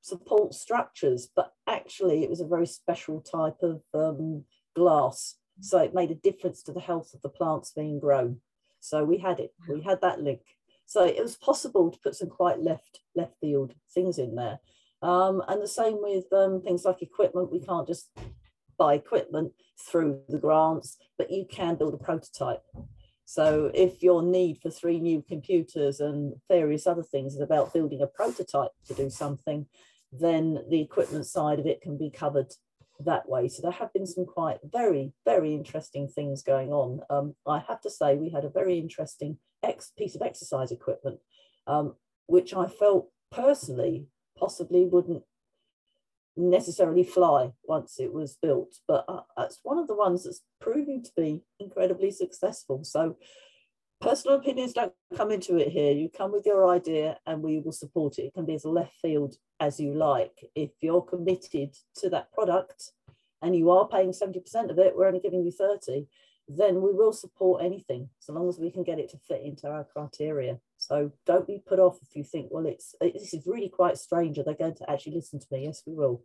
support 0.00 0.54
structures, 0.54 1.28
but 1.34 1.52
actually 1.66 2.22
it 2.22 2.30
was 2.30 2.40
a 2.40 2.46
very 2.46 2.66
special 2.66 3.20
type 3.20 3.62
of 3.62 3.82
um, 3.92 4.44
glass. 4.74 5.36
So 5.60 5.78
it 5.78 5.94
made 5.94 6.10
a 6.10 6.14
difference 6.14 6.62
to 6.64 6.72
the 6.72 6.80
health 6.80 7.12
of 7.14 7.22
the 7.22 7.28
plants 7.28 7.72
being 7.74 7.98
grown. 7.98 8.40
So 8.80 9.04
we 9.04 9.18
had 9.18 9.40
it, 9.40 9.52
we 9.68 9.82
had 9.82 10.00
that 10.02 10.20
link. 10.20 10.40
So 10.86 11.04
it 11.04 11.20
was 11.20 11.36
possible 11.36 11.90
to 11.90 11.98
put 11.98 12.14
some 12.14 12.28
quite 12.28 12.60
left 12.60 13.00
left 13.14 13.34
field 13.40 13.74
things 13.92 14.18
in 14.18 14.36
there. 14.36 14.60
Um, 15.02 15.42
and 15.48 15.60
the 15.60 15.68
same 15.68 15.98
with 16.00 16.32
um, 16.32 16.62
things 16.62 16.84
like 16.84 17.02
equipment. 17.02 17.52
We 17.52 17.60
can't 17.60 17.86
just 17.86 18.08
buy 18.78 18.94
equipment 18.94 19.52
through 19.78 20.20
the 20.28 20.38
grants, 20.38 20.98
but 21.18 21.30
you 21.30 21.46
can 21.50 21.76
build 21.76 21.94
a 21.94 21.98
prototype. 21.98 22.62
So 23.24 23.70
if 23.74 24.02
your 24.02 24.22
need 24.22 24.58
for 24.62 24.70
three 24.70 25.00
new 25.00 25.20
computers 25.20 26.00
and 26.00 26.34
various 26.48 26.86
other 26.86 27.02
things 27.02 27.34
is 27.34 27.40
about 27.40 27.74
building 27.74 28.00
a 28.00 28.06
prototype 28.06 28.70
to 28.86 28.94
do 28.94 29.10
something, 29.10 29.66
then 30.12 30.64
the 30.70 30.80
equipment 30.80 31.26
side 31.26 31.58
of 31.58 31.66
it 31.66 31.80
can 31.80 31.98
be 31.98 32.10
covered 32.10 32.52
that 33.00 33.28
way. 33.28 33.48
So 33.48 33.62
there 33.62 33.72
have 33.72 33.92
been 33.92 34.06
some 34.06 34.26
quite 34.26 34.58
very, 34.64 35.12
very 35.24 35.54
interesting 35.54 36.08
things 36.08 36.42
going 36.42 36.72
on. 36.72 37.00
Um, 37.10 37.34
I 37.46 37.58
have 37.68 37.80
to 37.82 37.90
say 37.90 38.14
we 38.14 38.30
had 38.30 38.44
a 38.44 38.48
very 38.50 38.78
interesting 38.78 39.38
piece 39.98 40.14
of 40.14 40.22
exercise 40.22 40.70
equipment, 40.70 41.18
um, 41.66 41.94
which 42.26 42.54
I 42.54 42.68
felt 42.68 43.10
personally 43.30 44.06
possibly 44.38 44.84
wouldn't 44.84 45.24
necessarily 46.36 47.02
fly 47.02 47.52
once 47.64 47.98
it 47.98 48.12
was 48.12 48.36
built, 48.40 48.76
but 48.86 49.04
uh, 49.08 49.22
it's 49.38 49.60
one 49.62 49.78
of 49.78 49.86
the 49.86 49.94
ones 49.94 50.24
that's 50.24 50.42
proving 50.60 51.02
to 51.02 51.10
be 51.16 51.42
incredibly 51.58 52.10
successful. 52.10 52.84
So 52.84 53.16
personal 54.00 54.36
opinions 54.36 54.72
don't 54.72 54.92
come 55.16 55.30
into 55.30 55.56
it 55.56 55.68
here. 55.68 55.92
You 55.92 56.08
come 56.08 56.32
with 56.32 56.44
your 56.46 56.68
idea 56.68 57.18
and 57.26 57.42
we 57.42 57.58
will 57.58 57.72
support 57.72 58.18
it. 58.18 58.26
It 58.26 58.34
can 58.34 58.44
be 58.44 58.54
as 58.54 58.64
left 58.64 58.94
field 59.00 59.36
as 59.60 59.80
you 59.80 59.94
like. 59.94 60.50
If 60.54 60.70
you're 60.80 61.02
committed 61.02 61.74
to 61.96 62.10
that 62.10 62.32
product 62.32 62.92
and 63.42 63.56
you 63.56 63.70
are 63.70 63.88
paying 63.88 64.12
70% 64.12 64.70
of 64.70 64.78
it, 64.78 64.96
we're 64.96 65.06
only 65.06 65.20
giving 65.20 65.42
you 65.44 65.50
30, 65.50 66.06
then 66.48 66.82
we 66.82 66.92
will 66.92 67.12
support 67.12 67.64
anything 67.64 68.08
so 68.18 68.32
long 68.32 68.48
as 68.48 68.58
we 68.58 68.70
can 68.70 68.84
get 68.84 68.98
it 68.98 69.10
to 69.10 69.18
fit 69.18 69.42
into 69.42 69.68
our 69.68 69.84
criteria. 69.84 70.58
So 70.86 71.10
don't 71.26 71.48
be 71.48 71.60
put 71.66 71.80
off 71.80 71.98
if 72.00 72.14
you 72.14 72.22
think, 72.22 72.48
well, 72.50 72.64
it's 72.64 72.94
this 73.00 73.34
is 73.34 73.46
really 73.46 73.68
quite 73.68 73.98
strange. 73.98 74.38
Are 74.38 74.44
they 74.44 74.54
going 74.54 74.76
to 74.76 74.88
actually 74.88 75.16
listen 75.16 75.40
to 75.40 75.46
me? 75.50 75.64
Yes, 75.64 75.82
we 75.84 75.94
will. 75.94 76.22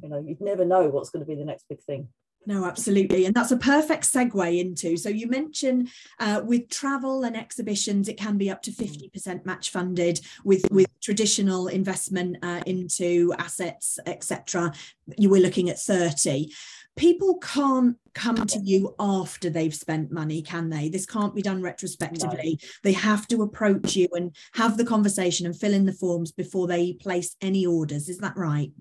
You 0.00 0.08
know, 0.08 0.18
you'd 0.24 0.40
never 0.40 0.64
know 0.64 0.88
what's 0.88 1.10
going 1.10 1.24
to 1.24 1.28
be 1.28 1.34
the 1.34 1.44
next 1.44 1.68
big 1.68 1.80
thing. 1.82 2.08
No, 2.46 2.64
absolutely. 2.64 3.24
And 3.24 3.34
that's 3.34 3.50
a 3.50 3.56
perfect 3.56 4.04
segue 4.04 4.60
into. 4.60 4.96
So 4.96 5.08
you 5.08 5.26
mentioned 5.26 5.88
uh, 6.20 6.42
with 6.44 6.68
travel 6.68 7.24
and 7.24 7.36
exhibitions, 7.36 8.08
it 8.08 8.16
can 8.16 8.38
be 8.38 8.48
up 8.48 8.62
to 8.62 8.70
50% 8.70 9.10
mm. 9.10 9.44
match 9.44 9.70
funded 9.70 10.20
with, 10.44 10.64
with 10.70 10.86
traditional 11.02 11.66
investment 11.66 12.36
uh, 12.42 12.60
into 12.64 13.34
assets, 13.38 13.98
etc. 14.06 14.72
You 15.18 15.28
were 15.28 15.40
looking 15.40 15.68
at 15.70 15.80
30 15.80 16.52
people 16.96 17.38
can't 17.38 17.96
come 18.14 18.46
to 18.46 18.58
you 18.58 18.94
after 18.98 19.50
they've 19.50 19.74
spent 19.74 20.10
money 20.10 20.42
can 20.42 20.70
they? 20.70 20.88
This 20.88 21.06
can't 21.06 21.34
be 21.34 21.42
done 21.42 21.62
retrospectively. 21.62 22.58
No. 22.60 22.68
they 22.82 22.92
have 22.92 23.26
to 23.28 23.42
approach 23.42 23.94
you 23.94 24.08
and 24.12 24.34
have 24.54 24.78
the 24.78 24.84
conversation 24.84 25.46
and 25.46 25.58
fill 25.58 25.74
in 25.74 25.86
the 25.86 25.92
forms 25.92 26.32
before 26.32 26.66
they 26.66 26.94
place 26.94 27.36
any 27.40 27.66
orders. 27.66 28.08
Is 28.08 28.18
that 28.18 28.36
right? 28.36 28.72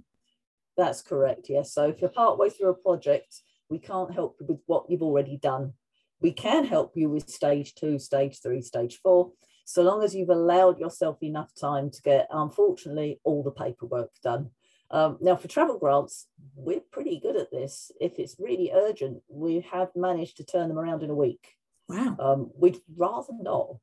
That's 0.78 1.02
correct 1.02 1.48
yes. 1.50 1.74
So 1.74 1.90
if 1.90 2.02
you're 2.02 2.10
partway 2.10 2.50
through 2.50 2.70
a 2.70 2.74
project 2.74 3.42
we 3.70 3.80
can't 3.80 4.14
help 4.14 4.38
you 4.40 4.46
with 4.48 4.60
what 4.66 4.86
you've 4.90 5.02
already 5.02 5.38
done. 5.38 5.74
We 6.22 6.32
can 6.32 6.66
help 6.66 6.94
you 6.96 7.10
with 7.10 7.30
stage 7.30 7.76
two 7.76 8.00
stage 8.00 8.42
three 8.42 8.62
stage 8.62 9.00
four 9.02 9.32
so 9.66 9.82
long 9.82 10.04
as 10.04 10.16
you've 10.16 10.30
allowed 10.30 10.80
yourself 10.80 11.22
enough 11.24 11.50
time 11.60 11.90
to 11.90 12.02
get 12.02 12.28
unfortunately 12.32 13.20
all 13.24 13.44
the 13.44 13.52
paperwork 13.52 14.12
done 14.24 14.52
um, 14.96 15.18
now, 15.20 15.36
for 15.36 15.50
travel 15.50 15.78
grants, 15.78 16.28
we're 16.56 16.80
pretty 16.80 17.20
good 17.20 17.36
at 17.36 17.52
this. 17.52 17.92
If 18.00 18.18
it's 18.18 18.38
really 18.40 18.72
urgent, 18.74 19.22
we 19.28 19.60
have 19.70 19.90
managed 19.94 20.38
to 20.38 20.46
turn 20.46 20.70
them 20.70 20.80
around 20.80 21.04
in 21.04 21.10
a 21.10 21.16
week. 21.16 21.50
Wow. 21.90 22.16
Um, 22.18 22.52
we'd 22.58 22.78
rather 22.96 23.34
not, 23.38 23.76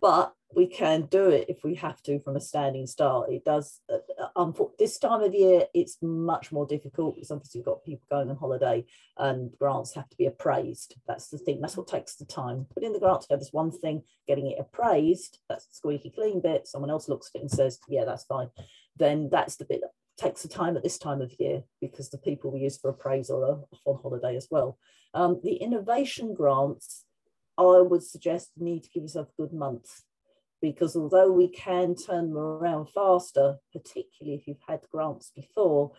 but 0.00 0.32
we 0.54 0.68
can 0.68 1.06
do 1.06 1.28
it 1.28 1.46
if 1.48 1.64
we 1.64 1.74
have 1.74 2.00
to 2.04 2.20
from 2.20 2.36
a 2.36 2.40
standing 2.40 2.86
start. 2.86 3.32
It 3.32 3.44
does. 3.44 3.80
Uh, 3.92 3.98
um, 4.36 4.54
this 4.78 4.96
time 4.96 5.22
of 5.22 5.34
year, 5.34 5.64
it's 5.74 5.98
much 6.00 6.52
more 6.52 6.66
difficult 6.68 7.16
because 7.16 7.32
obviously 7.32 7.58
you've 7.58 7.66
got 7.66 7.84
people 7.84 8.06
going 8.08 8.30
on 8.30 8.36
holiday 8.36 8.84
and 9.18 9.50
grants 9.58 9.92
have 9.96 10.08
to 10.08 10.16
be 10.16 10.26
appraised. 10.26 10.94
That's 11.08 11.30
the 11.30 11.38
thing. 11.38 11.60
That's 11.60 11.76
what 11.76 11.88
takes 11.88 12.14
the 12.14 12.26
time. 12.26 12.66
Putting 12.72 12.92
the 12.92 13.00
grant 13.00 13.22
together 13.22 13.42
is 13.42 13.52
one 13.52 13.72
thing. 13.72 14.04
Getting 14.28 14.52
it 14.52 14.60
appraised, 14.60 15.40
that's 15.48 15.66
the 15.66 15.74
squeaky 15.74 16.10
clean 16.10 16.40
bit. 16.40 16.68
Someone 16.68 16.90
else 16.90 17.08
looks 17.08 17.32
at 17.34 17.40
it 17.40 17.42
and 17.42 17.50
says, 17.50 17.80
"Yeah, 17.88 18.04
that's 18.04 18.24
fine." 18.24 18.50
Then 18.96 19.28
that's 19.32 19.56
the 19.56 19.64
bit 19.64 19.80
takes 20.16 20.42
the 20.42 20.48
time 20.48 20.76
at 20.76 20.82
this 20.82 20.98
time 20.98 21.20
of 21.20 21.32
year 21.38 21.62
because 21.80 22.10
the 22.10 22.18
people 22.18 22.50
we 22.50 22.60
use 22.60 22.78
for 22.78 22.90
appraisal 22.90 23.44
are 23.44 23.58
off 23.72 23.80
on 23.84 23.98
holiday 24.02 24.36
as 24.36 24.48
well. 24.50 24.78
Um, 25.12 25.40
the 25.42 25.56
innovation 25.56 26.34
grants, 26.34 27.04
I 27.58 27.80
would 27.80 28.02
suggest 28.02 28.50
you 28.56 28.64
need 28.64 28.84
to 28.84 28.90
give 28.90 29.02
yourself 29.02 29.28
a 29.28 29.42
good 29.42 29.52
month 29.52 30.02
because 30.60 30.96
although 30.96 31.30
we 31.30 31.48
can 31.48 31.94
turn 31.94 32.30
them 32.30 32.38
around 32.38 32.88
faster, 32.94 33.58
particularly 33.72 34.38
if 34.38 34.46
you've 34.46 34.62
had 34.66 34.80
grants 34.90 35.30
before, 35.34 35.92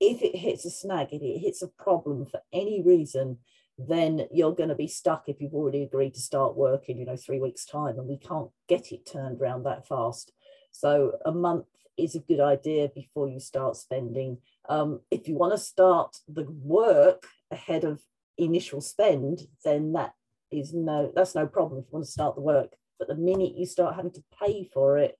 if 0.00 0.22
it 0.22 0.36
hits 0.36 0.64
a 0.64 0.70
snag, 0.70 1.08
if 1.12 1.22
it 1.22 1.38
hits 1.38 1.62
a 1.62 1.68
problem 1.68 2.26
for 2.26 2.40
any 2.52 2.82
reason, 2.82 3.38
then 3.78 4.26
you're 4.30 4.54
going 4.54 4.68
to 4.68 4.74
be 4.74 4.86
stuck 4.86 5.24
if 5.28 5.40
you've 5.40 5.54
already 5.54 5.82
agreed 5.82 6.14
to 6.14 6.20
start 6.20 6.56
work 6.56 6.88
in, 6.88 6.98
you 6.98 7.06
know, 7.06 7.16
three 7.16 7.40
weeks' 7.40 7.64
time, 7.64 7.98
and 7.98 8.06
we 8.06 8.18
can't 8.18 8.50
get 8.68 8.92
it 8.92 9.06
turned 9.10 9.40
around 9.40 9.64
that 9.64 9.86
fast. 9.86 10.32
So 10.70 11.18
a 11.24 11.32
month 11.32 11.66
is 11.96 12.14
a 12.14 12.20
good 12.20 12.40
idea 12.40 12.88
before 12.94 13.28
you 13.28 13.40
start 13.40 13.76
spending. 13.76 14.38
Um, 14.68 15.00
if 15.10 15.28
you 15.28 15.36
want 15.36 15.52
to 15.52 15.58
start 15.58 16.16
the 16.28 16.46
work 16.48 17.26
ahead 17.50 17.84
of 17.84 18.02
initial 18.38 18.80
spend, 18.80 19.46
then 19.64 19.92
that 19.92 20.14
is 20.50 20.72
no, 20.72 21.12
that's 21.14 21.34
no 21.34 21.46
problem 21.46 21.80
if 21.80 21.86
you 21.86 21.92
want 21.92 22.06
to 22.06 22.10
start 22.12 22.34
the 22.34 22.40
work. 22.40 22.74
But 22.98 23.08
the 23.08 23.14
minute 23.14 23.56
you 23.56 23.66
start 23.66 23.96
having 23.96 24.12
to 24.12 24.24
pay 24.40 24.68
for 24.72 24.98
it, 24.98 25.18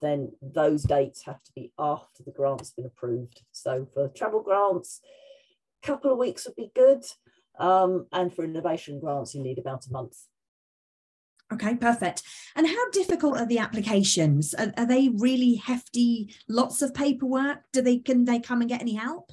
then 0.00 0.32
those 0.42 0.82
dates 0.82 1.24
have 1.24 1.42
to 1.44 1.52
be 1.54 1.72
after 1.78 2.22
the 2.24 2.32
grant's 2.32 2.72
been 2.72 2.86
approved. 2.86 3.42
So 3.52 3.86
for 3.94 4.08
travel 4.08 4.42
grants, 4.42 5.00
a 5.82 5.86
couple 5.86 6.12
of 6.12 6.18
weeks 6.18 6.46
would 6.46 6.56
be 6.56 6.72
good. 6.74 7.04
Um, 7.58 8.06
and 8.12 8.34
for 8.34 8.44
innovation 8.44 8.98
grants, 8.98 9.34
you 9.34 9.42
need 9.42 9.58
about 9.58 9.86
a 9.86 9.92
month. 9.92 10.16
Okay, 11.52 11.74
perfect. 11.74 12.22
And 12.56 12.66
how 12.66 12.90
difficult 12.90 13.38
are 13.38 13.46
the 13.46 13.58
applications? 13.58 14.54
Are, 14.54 14.72
are, 14.78 14.86
they 14.86 15.10
really 15.10 15.56
hefty, 15.56 16.34
lots 16.48 16.80
of 16.80 16.94
paperwork? 16.94 17.58
Do 17.72 17.82
they 17.82 17.98
can 17.98 18.24
they 18.24 18.40
come 18.40 18.60
and 18.60 18.70
get 18.70 18.80
any 18.80 18.94
help? 18.94 19.30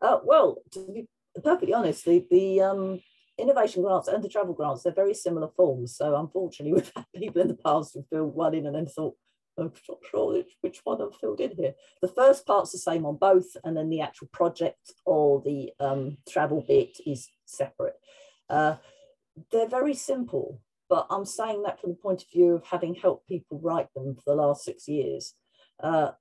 Uh, 0.00 0.18
well, 0.24 0.62
to 0.72 0.86
be 0.92 1.08
perfectly 1.42 1.74
honest, 1.74 2.04
the, 2.04 2.24
the 2.30 2.60
um, 2.62 3.00
innovation 3.38 3.82
grants 3.82 4.08
and 4.08 4.22
the 4.22 4.28
travel 4.28 4.54
grants, 4.54 4.82
they're 4.82 4.92
very 4.92 5.14
similar 5.14 5.48
forms. 5.48 5.96
So 5.96 6.16
unfortunately, 6.16 6.72
we've 6.74 6.92
had 6.94 7.04
people 7.14 7.42
in 7.42 7.48
the 7.48 7.54
past 7.54 7.94
who 7.94 8.04
filled 8.10 8.34
one 8.34 8.54
in 8.54 8.66
and 8.66 8.74
then 8.74 8.86
thought, 8.86 9.16
I'm 9.58 9.72
not 9.88 9.98
sure 10.08 10.32
which, 10.34 10.52
which 10.60 10.80
one 10.84 11.02
I've 11.02 11.16
filled 11.16 11.40
in 11.40 11.50
here. 11.50 11.74
The 12.00 12.08
first 12.08 12.46
part's 12.46 12.70
the 12.70 12.78
same 12.78 13.04
on 13.04 13.16
both, 13.16 13.56
and 13.64 13.76
then 13.76 13.90
the 13.90 14.00
actual 14.00 14.28
project 14.32 14.92
or 15.04 15.42
the 15.44 15.72
um, 15.80 16.18
travel 16.28 16.64
bit 16.66 16.96
is 17.04 17.28
separate. 17.44 17.96
Uh, 18.48 18.76
they're 19.50 19.68
very 19.68 19.94
simple, 19.94 20.60
but 20.88 21.06
I'm 21.10 21.24
saying 21.24 21.62
that 21.62 21.80
from 21.80 21.90
the 21.90 21.96
point 21.96 22.22
of 22.22 22.30
view 22.30 22.54
of 22.54 22.66
having 22.66 22.94
helped 22.94 23.28
people 23.28 23.60
write 23.62 23.92
them 23.94 24.14
for 24.14 24.22
the 24.26 24.34
last 24.34 24.64
six 24.64 24.88
years. 24.88 25.34
Uh, 25.82 26.12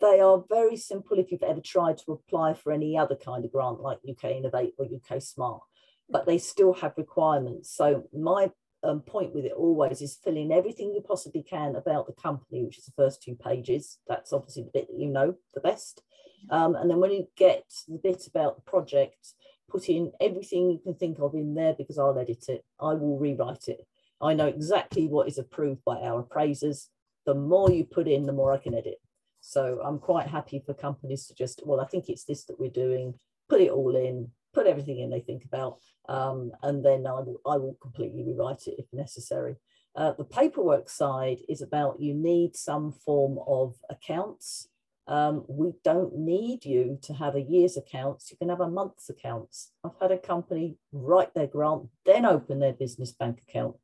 they 0.00 0.20
are 0.20 0.44
very 0.48 0.76
simple 0.76 1.18
if 1.18 1.32
you've 1.32 1.42
ever 1.42 1.60
tried 1.60 1.98
to 1.98 2.12
apply 2.12 2.54
for 2.54 2.72
any 2.72 2.98
other 2.98 3.16
kind 3.16 3.44
of 3.44 3.52
grant 3.52 3.80
like 3.80 3.98
UK 4.08 4.32
Innovate 4.32 4.74
or 4.78 4.86
UK 4.86 5.22
Smart, 5.22 5.62
but 6.10 6.26
they 6.26 6.38
still 6.38 6.74
have 6.74 6.92
requirements. 6.96 7.74
So 7.74 8.04
my 8.12 8.50
um, 8.82 9.00
point 9.00 9.34
with 9.34 9.46
it 9.46 9.52
always 9.52 10.02
is 10.02 10.18
fill 10.22 10.36
in 10.36 10.52
everything 10.52 10.92
you 10.92 11.00
possibly 11.00 11.42
can 11.42 11.76
about 11.76 12.06
the 12.06 12.12
company, 12.12 12.64
which 12.64 12.78
is 12.78 12.84
the 12.84 12.92
first 12.96 13.22
two 13.22 13.34
pages. 13.34 13.98
That's 14.06 14.32
obviously 14.32 14.64
the 14.64 14.70
bit 14.74 14.88
that 14.88 14.98
you 14.98 15.08
know 15.08 15.36
the 15.54 15.60
best. 15.60 16.02
Um, 16.50 16.74
and 16.74 16.90
then 16.90 17.00
when 17.00 17.10
you 17.10 17.26
get 17.36 17.64
the 17.88 17.98
bit 18.02 18.26
about 18.26 18.56
the 18.56 18.70
project, 18.70 19.32
put 19.70 19.88
in 19.88 20.12
everything 20.20 20.70
you 20.70 20.78
can 20.78 20.94
think 20.94 21.18
of 21.18 21.34
in 21.34 21.54
there 21.54 21.74
because 21.74 21.98
I'll 21.98 22.18
edit 22.18 22.44
it. 22.48 22.64
I 22.78 22.94
will 22.94 23.18
rewrite 23.18 23.68
it. 23.68 23.86
I 24.20 24.34
know 24.34 24.46
exactly 24.46 25.06
what 25.06 25.28
is 25.28 25.38
approved 25.38 25.84
by 25.84 25.96
our 25.96 26.20
appraisers. 26.20 26.88
The 27.26 27.34
more 27.34 27.70
you 27.70 27.84
put 27.84 28.08
in, 28.08 28.26
the 28.26 28.32
more 28.32 28.52
I 28.52 28.58
can 28.58 28.74
edit. 28.74 29.00
So 29.40 29.80
I'm 29.84 29.98
quite 29.98 30.28
happy 30.28 30.62
for 30.64 30.72
companies 30.72 31.26
to 31.26 31.34
just, 31.34 31.62
well, 31.66 31.80
I 31.80 31.86
think 31.86 32.08
it's 32.08 32.24
this 32.24 32.44
that 32.46 32.58
we're 32.58 32.70
doing, 32.70 33.14
put 33.48 33.60
it 33.60 33.70
all 33.70 33.94
in, 33.94 34.30
put 34.54 34.66
everything 34.66 35.00
in 35.00 35.10
they 35.10 35.20
think 35.20 35.44
about, 35.44 35.78
um, 36.08 36.52
and 36.62 36.84
then 36.84 37.06
I 37.06 37.20
will, 37.20 37.40
I 37.46 37.56
will 37.56 37.76
completely 37.82 38.24
rewrite 38.24 38.66
it 38.66 38.76
if 38.78 38.86
necessary. 38.92 39.56
Uh, 39.96 40.12
the 40.16 40.24
paperwork 40.24 40.88
side 40.88 41.38
is 41.48 41.60
about 41.60 42.00
you 42.00 42.14
need 42.14 42.56
some 42.56 42.92
form 42.92 43.38
of 43.46 43.74
accounts. 43.90 44.68
Um, 45.06 45.44
we 45.46 45.74
don't 45.84 46.16
need 46.16 46.64
you 46.64 46.98
to 47.02 47.12
have 47.12 47.36
a 47.36 47.40
year's 47.40 47.76
accounts. 47.76 48.30
You 48.30 48.38
can 48.38 48.48
have 48.48 48.60
a 48.60 48.70
month's 48.70 49.10
accounts. 49.10 49.72
I've 49.84 50.00
had 50.00 50.10
a 50.10 50.18
company 50.18 50.78
write 50.92 51.34
their 51.34 51.46
grant, 51.46 51.88
then 52.06 52.24
open 52.24 52.58
their 52.58 52.72
business 52.72 53.12
bank 53.12 53.42
account, 53.46 53.76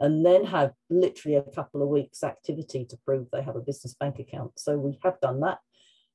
and 0.00 0.24
then 0.24 0.44
have 0.44 0.72
literally 0.90 1.36
a 1.36 1.42
couple 1.42 1.82
of 1.82 1.88
weeks 1.88 2.22
activity 2.22 2.84
to 2.84 2.96
prove 3.04 3.26
they 3.30 3.42
have 3.42 3.56
a 3.56 3.60
business 3.60 3.94
bank 3.98 4.18
account. 4.18 4.52
So 4.56 4.76
we 4.78 4.98
have 5.02 5.20
done 5.20 5.40
that. 5.40 5.58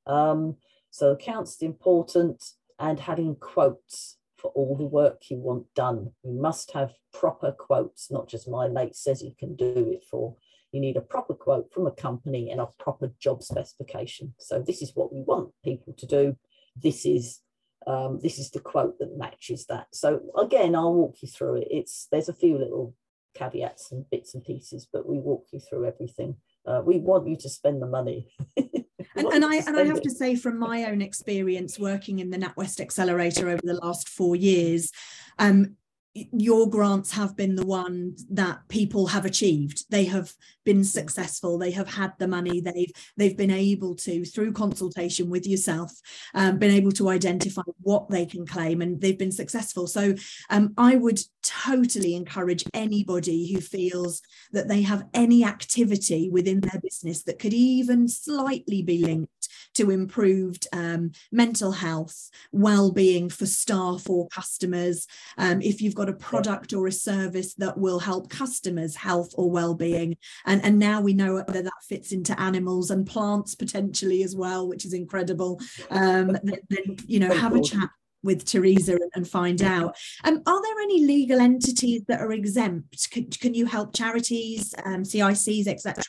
Um, 0.05 0.57
so 0.89 1.11
accounts 1.11 1.61
important 1.61 2.43
and 2.79 2.99
having 2.99 3.35
quotes 3.35 4.17
for 4.37 4.51
all 4.51 4.75
the 4.77 4.85
work 4.85 5.21
you 5.29 5.37
want 5.37 5.65
done. 5.73 6.11
You 6.23 6.33
must 6.33 6.71
have 6.71 6.93
proper 7.13 7.51
quotes, 7.51 8.11
not 8.11 8.27
just 8.27 8.49
my 8.49 8.67
mate 8.67 8.95
says 8.95 9.21
he 9.21 9.35
can 9.39 9.55
do 9.55 9.73
it 9.93 10.03
for. 10.09 10.35
You 10.71 10.81
need 10.81 10.97
a 10.97 11.01
proper 11.01 11.33
quote 11.33 11.71
from 11.71 11.87
a 11.87 11.91
company 11.91 12.51
and 12.51 12.59
a 12.59 12.67
proper 12.79 13.11
job 13.19 13.41
specification. 13.43 14.33
So 14.39 14.61
this 14.61 14.81
is 14.81 14.91
what 14.95 15.13
we 15.13 15.21
want 15.21 15.51
people 15.63 15.93
to 15.97 16.05
do. 16.05 16.35
This 16.75 17.05
is 17.05 17.39
um, 17.85 18.19
this 18.23 18.39
is 18.39 18.49
the 18.51 18.59
quote 18.59 18.97
that 18.99 19.17
matches 19.17 19.65
that. 19.67 19.87
So 19.91 20.21
again, 20.37 20.75
I'll 20.75 20.93
walk 20.93 21.17
you 21.21 21.27
through 21.27 21.61
it. 21.61 21.67
It's 21.69 22.07
there's 22.11 22.29
a 22.29 22.33
few 22.33 22.57
little 22.57 22.95
caveats 23.33 23.91
and 23.91 24.09
bits 24.09 24.33
and 24.33 24.43
pieces, 24.43 24.87
but 24.91 25.07
we 25.07 25.17
walk 25.17 25.47
you 25.51 25.59
through 25.59 25.85
everything. 25.85 26.35
Uh, 26.65 26.81
we 26.85 26.99
want 26.99 27.27
you 27.27 27.35
to 27.35 27.49
spend 27.49 27.81
the 27.81 27.87
money. 27.87 28.27
and, 28.57 29.27
and 29.27 29.45
I 29.45 29.57
and 29.57 29.77
I 29.77 29.85
have 29.85 30.01
to 30.01 30.09
say, 30.09 30.35
from 30.35 30.57
my 30.57 30.85
own 30.85 31.01
experience 31.01 31.77
working 31.77 32.19
in 32.19 32.29
the 32.29 32.37
NatWest 32.37 32.79
Accelerator 32.79 33.49
over 33.49 33.61
the 33.63 33.79
last 33.81 34.07
four 34.07 34.35
years, 34.35 34.91
um, 35.39 35.75
your 36.15 36.69
grants 36.69 37.11
have 37.13 37.35
been 37.35 37.55
the 37.55 37.65
ones 37.65 38.25
that 38.29 38.67
people 38.67 39.07
have 39.07 39.25
achieved. 39.25 39.85
They 39.89 40.05
have 40.05 40.31
been 40.63 40.83
successful. 40.83 41.57
They 41.57 41.71
have 41.71 41.89
had 41.89 42.13
the 42.19 42.27
money. 42.27 42.61
They've 42.61 42.91
they've 43.17 43.35
been 43.35 43.51
able 43.51 43.95
to 43.95 44.23
through 44.23 44.53
consultation 44.53 45.29
with 45.29 45.47
yourself 45.47 45.91
um, 46.35 46.59
been 46.59 46.71
able 46.71 46.91
to 46.93 47.09
identify 47.09 47.63
what 47.81 48.09
they 48.09 48.25
can 48.25 48.45
claim 48.45 48.81
and 48.81 49.01
they've 49.01 49.17
been 49.17 49.31
successful. 49.31 49.87
So 49.87 50.15
um, 50.49 50.73
i 50.77 50.95
would 50.95 51.19
totally 51.43 52.15
encourage 52.15 52.63
anybody 52.73 53.51
who 53.51 53.59
feels 53.59 54.21
that 54.51 54.67
they 54.67 54.81
have 54.81 55.05
any 55.13 55.43
activity 55.43 56.29
within 56.29 56.61
their 56.61 56.79
business 56.81 57.23
that 57.23 57.39
could 57.39 57.53
even 57.53 58.07
slightly 58.07 58.81
be 58.81 58.99
linked 58.99 59.49
to 59.75 59.91
improved 59.91 60.67
um, 60.73 61.11
mental 61.31 61.71
health, 61.71 62.29
well-being 62.51 63.29
for 63.29 63.45
staff 63.45 64.09
or 64.09 64.27
customers. 64.29 65.07
Um, 65.37 65.61
if 65.61 65.81
you've 65.81 65.95
got 65.95 66.02
a 66.09 66.13
product 66.13 66.73
or 66.73 66.87
a 66.87 66.91
service 66.91 67.53
that 67.55 67.77
will 67.77 67.99
help 67.99 68.29
customers' 68.29 68.95
health 68.95 69.33
or 69.35 69.49
well-being, 69.49 70.17
and 70.45 70.63
and 70.63 70.79
now 70.79 71.01
we 71.01 71.13
know 71.13 71.37
that 71.37 71.63
that 71.63 71.83
fits 71.87 72.11
into 72.11 72.39
animals 72.39 72.91
and 72.91 73.05
plants 73.05 73.55
potentially 73.55 74.23
as 74.23 74.35
well, 74.35 74.67
which 74.67 74.85
is 74.85 74.93
incredible. 74.93 75.59
Um, 75.89 76.37
then, 76.43 76.57
then 76.69 76.97
you 77.05 77.19
know 77.19 77.33
have 77.33 77.55
a 77.55 77.61
chat 77.61 77.89
with 78.23 78.45
Teresa 78.45 78.97
and 79.15 79.27
find 79.27 79.61
out. 79.61 79.95
Um, 80.23 80.41
are 80.45 80.61
there 80.61 80.79
any 80.81 81.05
legal 81.05 81.39
entities 81.39 82.03
that 82.07 82.21
are 82.21 82.31
exempt? 82.31 83.11
Can, 83.11 83.29
can 83.29 83.53
you 83.53 83.65
help 83.65 83.93
charities, 83.93 84.73
um, 84.85 85.03
CICs, 85.03 85.67
etc.? 85.67 86.03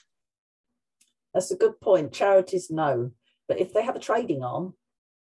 That's 1.34 1.50
a 1.50 1.56
good 1.56 1.80
point. 1.80 2.12
Charities, 2.12 2.70
no. 2.70 3.10
But 3.48 3.60
if 3.60 3.74
they 3.74 3.82
have 3.82 3.96
a 3.96 4.00
trading 4.00 4.42
arm, 4.42 4.74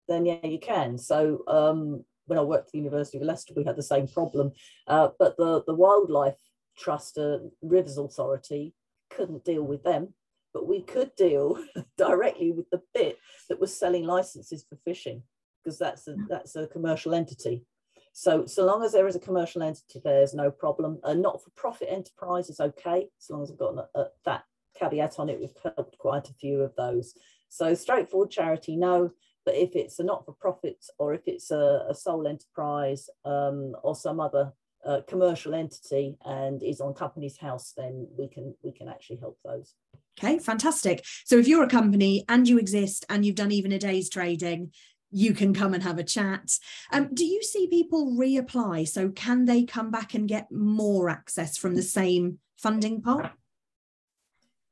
then 0.08 0.26
yeah, 0.26 0.46
you 0.46 0.60
can. 0.60 0.98
So 0.98 1.44
um, 1.48 2.06
when 2.28 2.40
I 2.40 2.44
worked 2.44 2.68
at 2.68 2.72
the 2.74 2.78
University 2.78 3.18
of 3.18 3.24
Leicester, 3.24 3.54
we 3.56 3.64
had 3.64 3.76
the 3.76 3.84
same 3.84 4.08
problem. 4.08 4.52
Uh, 4.88 5.10
but 5.18 5.38
the, 5.38 5.64
the 5.66 5.74
Wildlife 5.74 6.36
Trust, 6.78 7.18
uh, 7.18 7.40
Rivers 7.62 7.98
Authority, 7.98 8.74
couldn't 9.10 9.44
deal 9.44 9.64
with 9.64 9.84
them. 9.84 10.14
But 10.54 10.68
we 10.68 10.82
could 10.82 11.16
deal 11.16 11.64
directly 11.98 12.52
with 12.52 12.70
the 12.70 12.82
bit 12.94 13.18
that 13.50 13.60
was 13.60 13.78
selling 13.78 14.06
licenses 14.06 14.66
for 14.68 14.78
fishing, 14.86 15.24
because 15.64 15.78
that's 15.78 16.08
a, 16.08 16.16
that's 16.30 16.56
a 16.56 16.68
commercial 16.68 17.14
entity. 17.14 17.66
So, 18.14 18.46
so 18.48 18.66
long 18.66 18.84
as 18.84 18.94
there 18.94 19.08
is 19.08 19.16
a 19.16 19.20
commercial 19.20 19.62
entity, 19.62 20.02
there's 20.04 20.34
no 20.34 20.50
problem. 20.50 21.00
A 21.04 21.14
not-for-profit 21.14 21.88
enterprise 21.92 22.50
is 22.50 22.60
okay, 22.60 23.10
as 23.22 23.30
long 23.30 23.44
as 23.44 23.52
I've 23.52 23.60
got 23.60 23.76
a, 23.76 24.00
a, 24.00 24.06
that 24.26 24.44
caveat 24.78 25.20
on 25.20 25.30
it. 25.30 25.40
We've 25.40 25.74
helped 25.76 25.98
quite 25.98 26.30
a 26.30 26.34
few 26.34 26.62
of 26.62 26.76
those. 26.76 27.14
So 27.50 27.74
straightforward 27.74 28.32
charity, 28.32 28.76
no. 28.76 29.12
But 29.48 29.56
if 29.56 29.78
it's 29.78 29.98
a 30.00 30.04
not-for-profit 30.04 30.86
or 31.00 31.14
if 31.14 31.22
it's 31.26 31.52
a, 31.52 31.86
a 31.90 31.96
sole 31.96 32.28
enterprise 32.28 33.10
um, 33.24 33.78
or 33.82 33.96
some 33.96 34.20
other 34.20 34.52
uh, 34.86 35.00
commercial 35.08 35.56
entity 35.56 36.18
and 36.26 36.62
is 36.62 36.82
on 36.82 36.94
Companies 36.94 37.38
House, 37.38 37.72
then 37.78 38.10
we 38.20 38.28
can 38.28 38.54
we 38.62 38.74
can 38.74 38.90
actually 38.90 39.20
help 39.20 39.38
those. 39.46 39.76
Okay, 40.20 40.38
fantastic. 40.38 41.06
So 41.24 41.38
if 41.38 41.48
you're 41.48 41.64
a 41.64 41.70
company 41.70 42.26
and 42.28 42.46
you 42.46 42.58
exist 42.58 43.06
and 43.08 43.26
you've 43.26 43.36
done 43.36 43.54
even 43.54 43.72
a 43.72 43.80
day's 43.80 44.10
trading, 44.10 44.74
you 45.12 45.34
can 45.34 45.54
come 45.54 45.74
and 45.74 45.82
have 45.82 45.98
a 45.98 46.04
chat. 46.04 46.52
Um, 46.92 47.08
do 47.14 47.24
you 47.24 47.42
see 47.42 47.68
people 47.68 48.18
reapply? 48.20 48.86
So 48.86 49.12
can 49.12 49.46
they 49.46 49.64
come 49.64 49.92
back 49.92 50.14
and 50.14 50.28
get 50.28 50.52
more 50.52 51.08
access 51.08 51.58
from 51.58 51.76
the 51.76 51.84
same 51.84 52.40
funding 52.58 53.02
pot? 53.02 53.32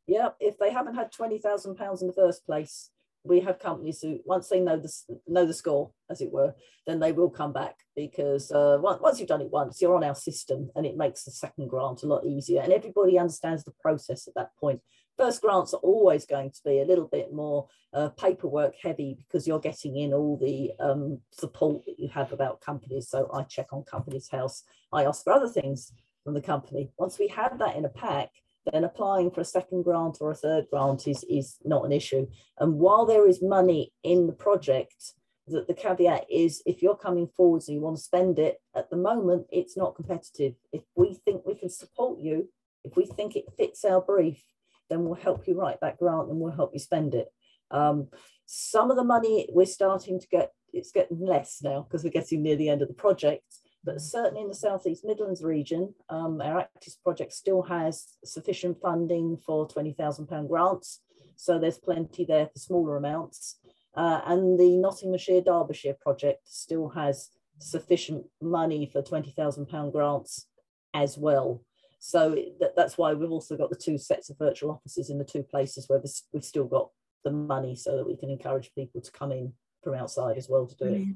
yeah, 0.08 0.30
if 0.40 0.58
they 0.58 0.72
haven't 0.72 0.96
had 0.96 1.12
twenty 1.12 1.40
thousand 1.40 1.76
pounds 1.76 2.02
in 2.02 2.08
the 2.08 2.14
first 2.14 2.46
place, 2.46 2.92
we 3.26 3.40
have 3.42 3.60
companies 3.60 4.02
who 4.02 4.20
once 4.26 4.48
they 4.48 4.60
know 4.60 4.78
the 4.78 4.92
know 5.28 5.46
the 5.46 5.54
score, 5.54 5.92
as 6.10 6.22
it 6.22 6.32
were, 6.32 6.54
then 6.86 7.00
they 7.00 7.12
will 7.12 7.30
come 7.30 7.52
back 7.52 7.76
because 7.96 8.52
uh, 8.52 8.78
once 8.80 9.20
you've 9.20 9.30
done 9.30 9.42
it 9.42 9.52
once, 9.52 9.82
you're 9.82 9.96
on 9.96 10.04
our 10.04 10.16
system, 10.16 10.70
and 10.76 10.86
it 10.86 10.96
makes 10.96 11.24
the 11.24 11.32
second 11.32 11.68
grant 11.68 12.04
a 12.04 12.08
lot 12.08 12.26
easier, 12.26 12.62
and 12.62 12.72
everybody 12.72 13.18
understands 13.18 13.64
the 13.64 13.74
process 13.82 14.28
at 14.28 14.36
that 14.36 14.56
point. 14.60 14.82
First 15.18 15.42
grants 15.42 15.74
are 15.74 15.78
always 15.78 16.26
going 16.26 16.52
to 16.52 16.60
be 16.66 16.82
a 16.82 16.86
little 16.86 17.08
bit 17.08 17.34
more 17.34 17.68
uh, 17.94 18.10
paperwork 18.10 18.76
heavy 18.82 19.18
because 19.18 19.48
you're 19.48 19.60
getting 19.60 19.96
in 19.96 20.14
all 20.14 20.38
the 20.38 20.72
um, 20.80 21.20
support 21.32 21.86
that 21.86 21.98
you 21.98 22.10
have 22.10 22.34
about 22.34 22.60
companies. 22.60 23.10
So 23.10 23.30
I 23.34 23.44
check 23.44 23.68
on 23.72 23.84
Companies 23.84 24.28
House. 24.30 24.64
I 24.92 25.06
ask 25.06 25.24
for 25.24 25.32
other 25.32 25.48
things 25.48 25.94
from 26.26 26.34
the 26.34 26.42
company. 26.42 26.92
Once 26.98 27.18
we 27.18 27.30
have 27.30 27.58
that 27.60 27.78
in 27.78 27.86
a 27.86 27.90
pack, 27.90 28.32
then 28.72 28.84
applying 28.84 29.32
for 29.32 29.42
a 29.42 29.46
second 29.46 29.84
grant 29.84 30.18
or 30.22 30.32
a 30.32 30.36
third 30.36 30.66
grant 30.72 31.08
is, 31.08 31.24
is 31.30 31.58
not 31.64 31.86
an 31.86 31.92
issue. 31.92 32.28
And 32.60 32.76
while 32.76 33.06
there 33.06 33.28
is 33.28 33.42
money 33.42 33.94
in 34.04 34.28
the 34.28 34.34
project, 34.34 35.14
that 35.48 35.68
the 35.68 35.74
caveat 35.74 36.26
is 36.30 36.64
if 36.66 36.82
you're 36.82 36.98
coming 36.98 37.28
forwards 37.28 37.68
and 37.68 37.76
you 37.76 37.82
want 37.82 37.98
to 37.98 38.04
spend 38.04 38.40
it, 38.40 38.58
at 38.76 38.90
the 38.90 38.98
moment, 38.98 39.46
it's 39.52 39.78
not 39.78 39.96
competitive. 39.96 40.56
If 40.72 40.82
we 40.96 41.20
think 41.26 41.46
we 41.46 41.56
can 41.56 41.70
support 41.70 42.20
you, 42.20 42.50
if 42.84 42.96
we 42.96 43.06
think 43.06 43.36
it 43.36 43.46
fits 43.58 43.86
our 43.86 44.02
brief, 44.02 44.42
then 44.90 45.04
we'll 45.04 45.16
help 45.16 45.48
you 45.48 45.60
write 45.60 45.82
that 45.82 45.98
grant 45.98 46.30
and 46.30 46.40
we'll 46.40 46.52
help 46.52 46.72
you 46.74 46.80
spend 46.80 47.14
it. 47.14 47.28
Um, 47.72 48.08
some 48.46 48.90
of 48.92 48.98
the 48.98 49.04
money 49.04 49.48
we're 49.52 49.66
starting 49.66 50.20
to 50.20 50.28
get, 50.28 50.52
it's 50.74 50.92
getting 50.92 51.20
less 51.20 51.60
now 51.64 51.82
because 51.82 52.04
we're 52.04 52.10
getting 52.10 52.42
near 52.42 52.56
the 52.56 52.70
end 52.70 52.82
of 52.82 52.88
the 52.88 52.94
project 52.94 53.44
but 53.86 54.02
certainly 54.02 54.42
in 54.42 54.48
the 54.48 54.56
Southeast 54.56 55.06
Midlands 55.06 55.44
region, 55.44 55.94
um, 56.10 56.42
our 56.42 56.68
Actis 56.68 56.96
project 57.04 57.34
still 57.34 57.62
has 57.64 58.18
sufficient 58.24 58.82
funding 58.82 59.38
for 59.38 59.68
£20,000 59.68 60.48
grants. 60.48 61.02
So 61.36 61.60
there's 61.60 61.78
plenty 61.78 62.26
there 62.26 62.48
for 62.48 62.60
smaller 62.60 62.98
amounts. 62.98 63.60
Uh, 63.96 64.22
and 64.26 64.60
the 64.60 64.76
Nottinghamshire 64.78 65.42
Derbyshire 65.42 65.96
project 66.02 66.42
still 66.46 66.90
has 66.90 67.30
sufficient 67.60 68.26
money 68.42 68.90
for 68.92 69.02
£20,000 69.02 69.92
grants 69.92 70.48
as 70.94 71.18
well. 71.18 71.64
So 72.00 72.36
that, 72.60 72.76
that's 72.76 72.98
why 72.98 73.14
we've 73.14 73.32
also 73.32 73.56
got 73.56 73.70
the 73.70 73.76
two 73.76 73.98
sets 73.98 74.30
of 74.30 74.38
virtual 74.38 74.72
offices 74.72 75.10
in 75.10 75.18
the 75.18 75.24
two 75.24 75.44
places 75.44 75.88
where 75.88 76.02
we've 76.34 76.44
still 76.44 76.66
got 76.66 76.90
the 77.24 77.32
money 77.32 77.76
so 77.76 77.96
that 77.96 78.08
we 78.08 78.18
can 78.18 78.30
encourage 78.30 78.72
people 78.76 79.02
to 79.02 79.12
come 79.12 79.32
in 79.32 79.54
from 79.84 79.96
outside 79.96 80.38
as 80.38 80.50
well 80.50 80.68
to 80.68 80.76
do 80.76 80.86
it. 80.86 81.08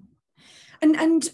And 0.82 0.96
and 0.96 1.30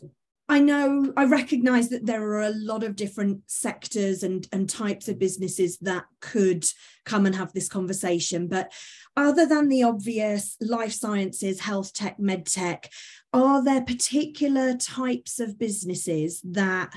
I 0.47 0.59
know 0.59 1.11
I 1.17 1.25
recognize 1.25 1.89
that 1.89 2.05
there 2.05 2.21
are 2.21 2.43
a 2.43 2.53
lot 2.53 2.83
of 2.83 2.95
different 2.95 3.41
sectors 3.47 4.21
and, 4.21 4.47
and 4.51 4.69
types 4.69 5.07
of 5.07 5.17
businesses 5.17 5.79
that 5.79 6.05
could 6.21 6.65
come 7.03 7.25
and 7.25 7.35
have 7.35 7.51
this 7.53 7.67
conversation. 7.67 8.47
But 8.47 8.71
other 9.17 9.47
than 9.47 9.69
the 9.69 9.83
obvious 9.83 10.55
life 10.61 10.93
sciences, 10.93 11.61
health 11.61 11.93
tech, 11.93 12.19
med 12.19 12.45
tech, 12.45 12.91
are 13.33 13.63
there 13.63 13.81
particular 13.81 14.75
types 14.75 15.39
of 15.39 15.57
businesses 15.57 16.41
that 16.43 16.93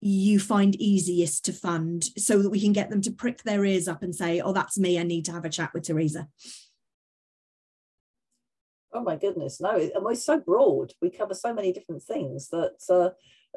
you 0.00 0.40
find 0.40 0.74
easiest 0.76 1.44
to 1.44 1.52
fund 1.52 2.04
so 2.16 2.42
that 2.42 2.50
we 2.50 2.60
can 2.60 2.72
get 2.72 2.90
them 2.90 3.02
to 3.02 3.10
prick 3.10 3.42
their 3.42 3.64
ears 3.64 3.86
up 3.86 4.02
and 4.02 4.14
say, 4.14 4.40
oh, 4.40 4.52
that's 4.52 4.78
me, 4.78 4.98
I 4.98 5.02
need 5.02 5.26
to 5.26 5.32
have 5.32 5.44
a 5.44 5.50
chat 5.50 5.72
with 5.74 5.84
Teresa? 5.84 6.26
Oh 8.92 9.02
my 9.02 9.16
goodness, 9.16 9.60
no! 9.60 9.70
And 9.70 10.04
we're 10.04 10.14
so 10.14 10.38
broad. 10.38 10.92
We 11.00 11.10
cover 11.10 11.34
so 11.34 11.54
many 11.54 11.72
different 11.72 12.02
things 12.02 12.48
that 12.50 12.76
uh, 12.90 13.10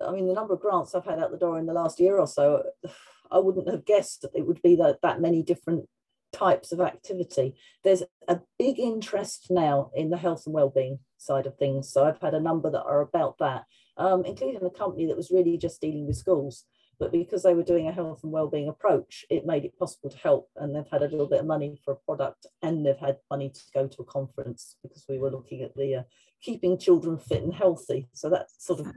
I 0.06 0.12
mean, 0.12 0.28
the 0.28 0.34
number 0.34 0.54
of 0.54 0.62
grants 0.62 0.93
I've 0.93 1.06
had 1.06 1.19
out 1.19 1.32
the 1.32 1.38
door 1.38 1.58
in 1.60 1.65
the 1.65 1.74
last 1.74 2.00
year 2.00 2.17
or 2.17 2.28
so, 2.28 2.63
I 3.32 3.39
wouldn't 3.39 3.69
have 3.69 3.86
guessed 3.86 4.21
that 4.21 4.36
it 4.36 4.45
would 4.45 4.62
be 4.62 4.76
that 4.76 5.02
that 5.02 5.21
many 5.21 5.41
different 5.41 5.88
types 6.32 6.71
of 6.71 6.82
activity. 6.82 7.56
There's 7.84 8.04
a 8.28 8.39
big 8.60 8.80
interest 8.80 9.48
now 9.50 9.91
in 9.95 10.10
the 10.10 10.17
health 10.17 10.43
and 10.45 10.54
well-being 10.54 11.00
side 11.17 11.45
of 11.45 11.58
things. 11.58 11.91
So 11.91 12.06
I've 12.06 12.19
had 12.21 12.34
a 12.34 12.39
number 12.39 12.69
that 12.69 12.84
are 12.84 13.02
about 13.02 13.38
that, 13.39 13.63
um, 13.98 14.26
including 14.26 14.63
a 14.63 14.69
company 14.69 15.08
that 15.08 15.17
was 15.17 15.32
really 15.32 15.58
just 15.58 15.82
dealing 15.82 16.06
with 16.06 16.17
schools 16.17 16.65
but 16.99 17.12
because 17.12 17.43
they 17.43 17.53
were 17.53 17.63
doing 17.63 17.88
a 17.88 17.91
health 17.91 18.21
and 18.23 18.31
well-being 18.31 18.67
approach 18.67 19.25
it 19.29 19.45
made 19.45 19.65
it 19.65 19.77
possible 19.77 20.10
to 20.10 20.17
help 20.17 20.49
and 20.58 20.75
they've 20.75 20.91
had 20.91 21.01
a 21.01 21.08
little 21.08 21.27
bit 21.27 21.39
of 21.39 21.45
money 21.45 21.79
for 21.84 21.91
a 21.91 22.05
product 22.05 22.45
and 22.62 22.86
they've 22.86 22.97
had 22.97 23.17
money 23.29 23.49
to 23.49 23.62
go 23.73 23.88
to 23.88 24.01
a 24.01 24.05
conference 24.05 24.77
because 24.81 25.05
we 25.08 25.17
were 25.17 25.31
looking 25.31 25.62
at 25.62 25.75
the 25.75 25.95
uh, 25.95 26.03
keeping 26.41 26.77
children 26.77 27.17
fit 27.17 27.43
and 27.43 27.53
healthy. 27.53 28.08
So 28.13 28.29
that 28.29 28.47
sort 28.58 28.81
of 28.81 28.88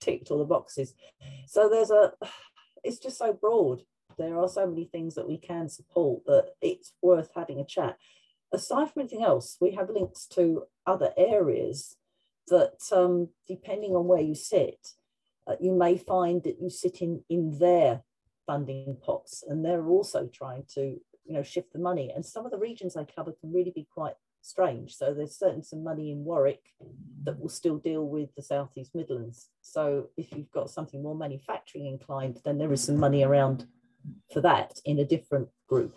ticked 0.00 0.30
all 0.30 0.38
the 0.38 0.44
boxes. 0.44 0.94
So 1.46 1.68
there's 1.68 1.90
a 1.90 2.12
it's 2.84 2.98
just 2.98 3.18
so 3.18 3.32
broad. 3.32 3.82
There 4.18 4.38
are 4.38 4.48
so 4.48 4.66
many 4.66 4.84
things 4.84 5.14
that 5.14 5.28
we 5.28 5.38
can 5.38 5.68
support 5.68 6.24
that 6.26 6.50
it's 6.60 6.92
worth 7.02 7.30
having 7.34 7.60
a 7.60 7.64
chat. 7.64 7.96
Aside 8.52 8.90
from 8.90 9.00
anything 9.00 9.24
else 9.24 9.56
we 9.60 9.72
have 9.72 9.90
links 9.90 10.26
to 10.28 10.64
other 10.86 11.12
areas 11.16 11.96
that 12.48 12.78
um, 12.92 13.28
depending 13.46 13.96
on 13.96 14.06
where 14.06 14.20
you 14.20 14.34
sit 14.34 14.88
uh, 15.46 15.56
you 15.60 15.72
may 15.72 15.96
find 15.96 16.42
that 16.44 16.60
you 16.60 16.70
sit 16.70 17.00
in 17.00 17.22
in 17.28 17.58
their 17.58 18.02
funding 18.46 18.96
pots 19.02 19.44
and 19.48 19.64
they're 19.64 19.86
also 19.86 20.28
trying 20.32 20.64
to 20.74 21.00
you 21.24 21.34
know 21.34 21.42
shift 21.42 21.72
the 21.72 21.78
money. 21.78 22.12
And 22.14 22.24
some 22.24 22.44
of 22.44 22.52
the 22.52 22.58
regions 22.58 22.94
they 22.94 23.04
cover 23.04 23.32
can 23.32 23.52
really 23.52 23.72
be 23.74 23.86
quite 23.94 24.14
strange. 24.40 24.96
So 24.96 25.14
there's 25.14 25.38
certainly 25.38 25.62
some 25.62 25.84
money 25.84 26.10
in 26.10 26.24
warwick 26.24 26.62
that 27.24 27.38
will 27.38 27.48
still 27.48 27.78
deal 27.78 28.06
with 28.06 28.34
the 28.34 28.42
southeast 28.42 28.94
midlands. 28.94 29.48
So 29.60 30.08
if 30.16 30.32
you've 30.32 30.50
got 30.50 30.70
something 30.70 31.02
more 31.02 31.14
manufacturing 31.14 31.86
inclined 31.86 32.40
then 32.44 32.58
there 32.58 32.72
is 32.72 32.82
some 32.82 32.96
money 32.96 33.22
around 33.22 33.66
for 34.32 34.40
that 34.40 34.80
in 34.84 34.98
a 34.98 35.04
different 35.04 35.48
group. 35.68 35.96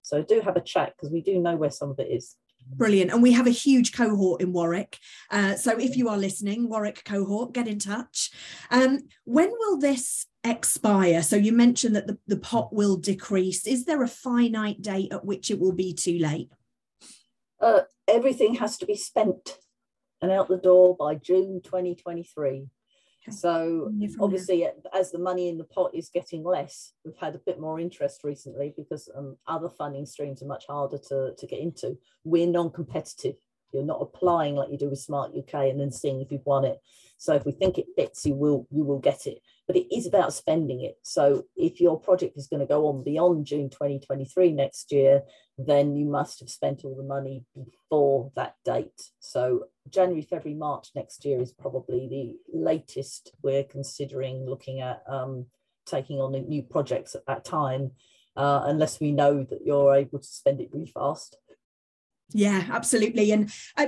So 0.00 0.22
do 0.22 0.40
have 0.40 0.56
a 0.56 0.60
chat 0.60 0.94
because 0.96 1.12
we 1.12 1.20
do 1.20 1.38
know 1.38 1.56
where 1.56 1.70
some 1.70 1.90
of 1.90 1.98
it 1.98 2.10
is 2.10 2.36
Brilliant. 2.74 3.10
And 3.10 3.22
we 3.22 3.32
have 3.32 3.46
a 3.46 3.50
huge 3.50 3.92
cohort 3.92 4.40
in 4.40 4.52
Warwick. 4.52 4.98
Uh, 5.30 5.54
so 5.56 5.78
if 5.78 5.96
you 5.96 6.08
are 6.08 6.16
listening, 6.16 6.68
Warwick 6.68 7.04
cohort, 7.04 7.52
get 7.52 7.68
in 7.68 7.78
touch. 7.78 8.30
Um, 8.70 9.00
when 9.24 9.50
will 9.50 9.78
this 9.78 10.26
expire? 10.42 11.22
So 11.22 11.36
you 11.36 11.52
mentioned 11.52 11.94
that 11.96 12.06
the, 12.06 12.18
the 12.26 12.38
pot 12.38 12.72
will 12.74 12.96
decrease. 12.96 13.66
Is 13.66 13.84
there 13.84 14.02
a 14.02 14.08
finite 14.08 14.80
date 14.80 15.12
at 15.12 15.24
which 15.24 15.50
it 15.50 15.60
will 15.60 15.72
be 15.72 15.92
too 15.92 16.18
late? 16.18 16.50
Uh, 17.60 17.82
everything 18.08 18.56
has 18.56 18.78
to 18.78 18.86
be 18.86 18.96
spent 18.96 19.58
and 20.20 20.32
out 20.32 20.48
the 20.48 20.56
door 20.56 20.96
by 20.96 21.14
June 21.14 21.60
2023. 21.62 22.66
So 23.30 23.92
obviously, 24.20 24.66
as 24.92 25.12
the 25.12 25.18
money 25.18 25.48
in 25.48 25.56
the 25.56 25.64
pot 25.64 25.94
is 25.94 26.08
getting 26.08 26.42
less, 26.42 26.92
we've 27.04 27.16
had 27.16 27.36
a 27.36 27.40
bit 27.46 27.60
more 27.60 27.78
interest 27.78 28.24
recently 28.24 28.74
because 28.76 29.08
um, 29.16 29.36
other 29.46 29.68
funding 29.68 30.06
streams 30.06 30.42
are 30.42 30.46
much 30.46 30.64
harder 30.68 30.98
to, 31.08 31.32
to 31.38 31.46
get 31.46 31.60
into. 31.60 31.96
We're 32.24 32.48
non-competitive. 32.48 33.36
You're 33.72 33.84
not 33.84 34.02
applying 34.02 34.56
like 34.56 34.70
you 34.70 34.78
do 34.78 34.90
with 34.90 34.98
Smart 34.98 35.32
UK 35.36 35.54
and 35.70 35.80
then 35.80 35.92
seeing 35.92 36.20
if 36.20 36.32
you've 36.32 36.44
won 36.44 36.64
it. 36.64 36.78
So 37.22 37.34
if 37.34 37.46
we 37.46 37.52
think 37.52 37.78
it 37.78 37.86
fits, 37.94 38.26
you 38.26 38.34
will 38.34 38.66
you 38.72 38.82
will 38.82 38.98
get 38.98 39.28
it. 39.28 39.38
But 39.68 39.76
it 39.76 39.94
is 39.94 40.08
about 40.08 40.34
spending 40.34 40.80
it. 40.80 40.96
So 41.02 41.44
if 41.54 41.80
your 41.80 42.00
project 42.00 42.36
is 42.36 42.48
going 42.48 42.58
to 42.58 42.66
go 42.66 42.88
on 42.88 43.04
beyond 43.04 43.46
June 43.46 43.70
2023 43.70 44.50
next 44.50 44.90
year, 44.90 45.22
then 45.56 45.94
you 45.94 46.04
must 46.04 46.40
have 46.40 46.50
spent 46.50 46.84
all 46.84 46.96
the 46.96 47.04
money 47.04 47.44
before 47.54 48.32
that 48.34 48.56
date. 48.64 49.00
So 49.20 49.66
January, 49.88 50.22
February, 50.22 50.58
March 50.58 50.88
next 50.96 51.24
year 51.24 51.40
is 51.40 51.52
probably 51.52 52.08
the 52.08 52.58
latest 52.58 53.30
we're 53.40 53.62
considering 53.62 54.44
looking 54.44 54.80
at 54.80 55.04
um, 55.08 55.46
taking 55.86 56.18
on 56.18 56.32
new 56.32 56.64
projects 56.64 57.14
at 57.14 57.26
that 57.26 57.44
time, 57.44 57.92
uh, 58.36 58.62
unless 58.64 58.98
we 58.98 59.12
know 59.12 59.46
that 59.48 59.64
you're 59.64 59.94
able 59.94 60.18
to 60.18 60.26
spend 60.26 60.60
it 60.60 60.70
really 60.72 60.90
fast. 60.92 61.36
Yeah, 62.34 62.64
absolutely, 62.70 63.30
and 63.32 63.52
uh, 63.76 63.86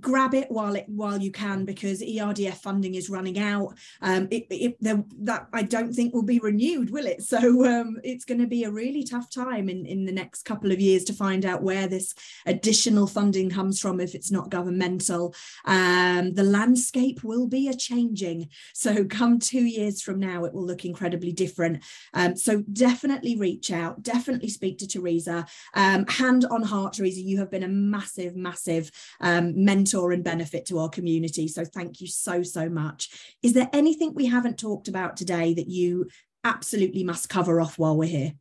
grab 0.00 0.34
it 0.34 0.50
while 0.50 0.74
it 0.74 0.88
while 0.88 1.20
you 1.20 1.30
can 1.30 1.64
because 1.64 2.02
ERDF 2.02 2.56
funding 2.56 2.94
is 2.94 3.10
running 3.10 3.38
out. 3.38 3.74
Um, 4.00 4.28
it, 4.30 4.46
it 4.50 4.76
that 4.80 5.48
I 5.52 5.62
don't 5.62 5.92
think 5.92 6.12
will 6.12 6.22
be 6.22 6.38
renewed, 6.38 6.90
will 6.90 7.06
it? 7.06 7.22
So 7.34 7.64
um, 7.66 7.98
it's 8.04 8.24
going 8.24 8.40
to 8.40 8.46
be 8.46 8.62
a 8.62 8.70
really 8.70 9.02
tough 9.02 9.28
time 9.28 9.68
in 9.68 9.86
in 9.86 10.04
the 10.04 10.12
next 10.12 10.44
couple 10.44 10.70
of 10.70 10.80
years 10.80 11.02
to 11.04 11.12
find 11.12 11.44
out 11.44 11.62
where 11.62 11.88
this 11.88 12.14
additional 12.46 13.08
funding 13.08 13.50
comes 13.50 13.80
from 13.80 13.98
if 13.98 14.14
it's 14.14 14.30
not 14.30 14.50
governmental. 14.50 15.34
Um, 15.64 16.34
the 16.34 16.44
landscape 16.44 17.24
will 17.24 17.48
be 17.48 17.68
a 17.68 17.74
changing. 17.74 18.50
So 18.72 19.04
come 19.04 19.40
two 19.40 19.64
years 19.64 20.00
from 20.00 20.20
now, 20.20 20.44
it 20.44 20.54
will 20.54 20.64
look 20.64 20.84
incredibly 20.84 21.32
different. 21.32 21.82
Um, 22.12 22.36
so 22.36 22.62
definitely 22.72 23.36
reach 23.36 23.72
out. 23.72 24.02
Definitely 24.02 24.48
speak 24.48 24.78
to 24.78 24.86
Teresa. 24.86 25.46
Um, 25.74 26.06
hand 26.06 26.44
on 26.50 26.62
heart, 26.62 26.94
Teresa, 26.94 27.20
you 27.20 27.38
have 27.38 27.50
been 27.50 27.62
a 27.62 27.68
massive, 27.90 28.36
massive 28.36 28.90
um, 29.20 29.64
mentor 29.64 30.12
and 30.12 30.24
benefit 30.24 30.66
to 30.66 30.78
our 30.78 30.88
community. 30.88 31.48
So 31.48 31.64
thank 31.64 32.00
you 32.00 32.06
so, 32.06 32.42
so 32.42 32.68
much. 32.68 33.10
Is 33.42 33.52
there 33.52 33.70
anything 33.72 34.14
we 34.14 34.26
haven't 34.26 34.58
talked 34.58 34.88
about 34.88 35.16
today 35.16 35.54
that 35.54 35.68
you 35.68 36.08
absolutely 36.42 37.04
must 37.04 37.28
cover 37.28 37.60
off 37.60 37.78
while 37.78 37.96
we're 37.96 38.08
here? 38.08 38.32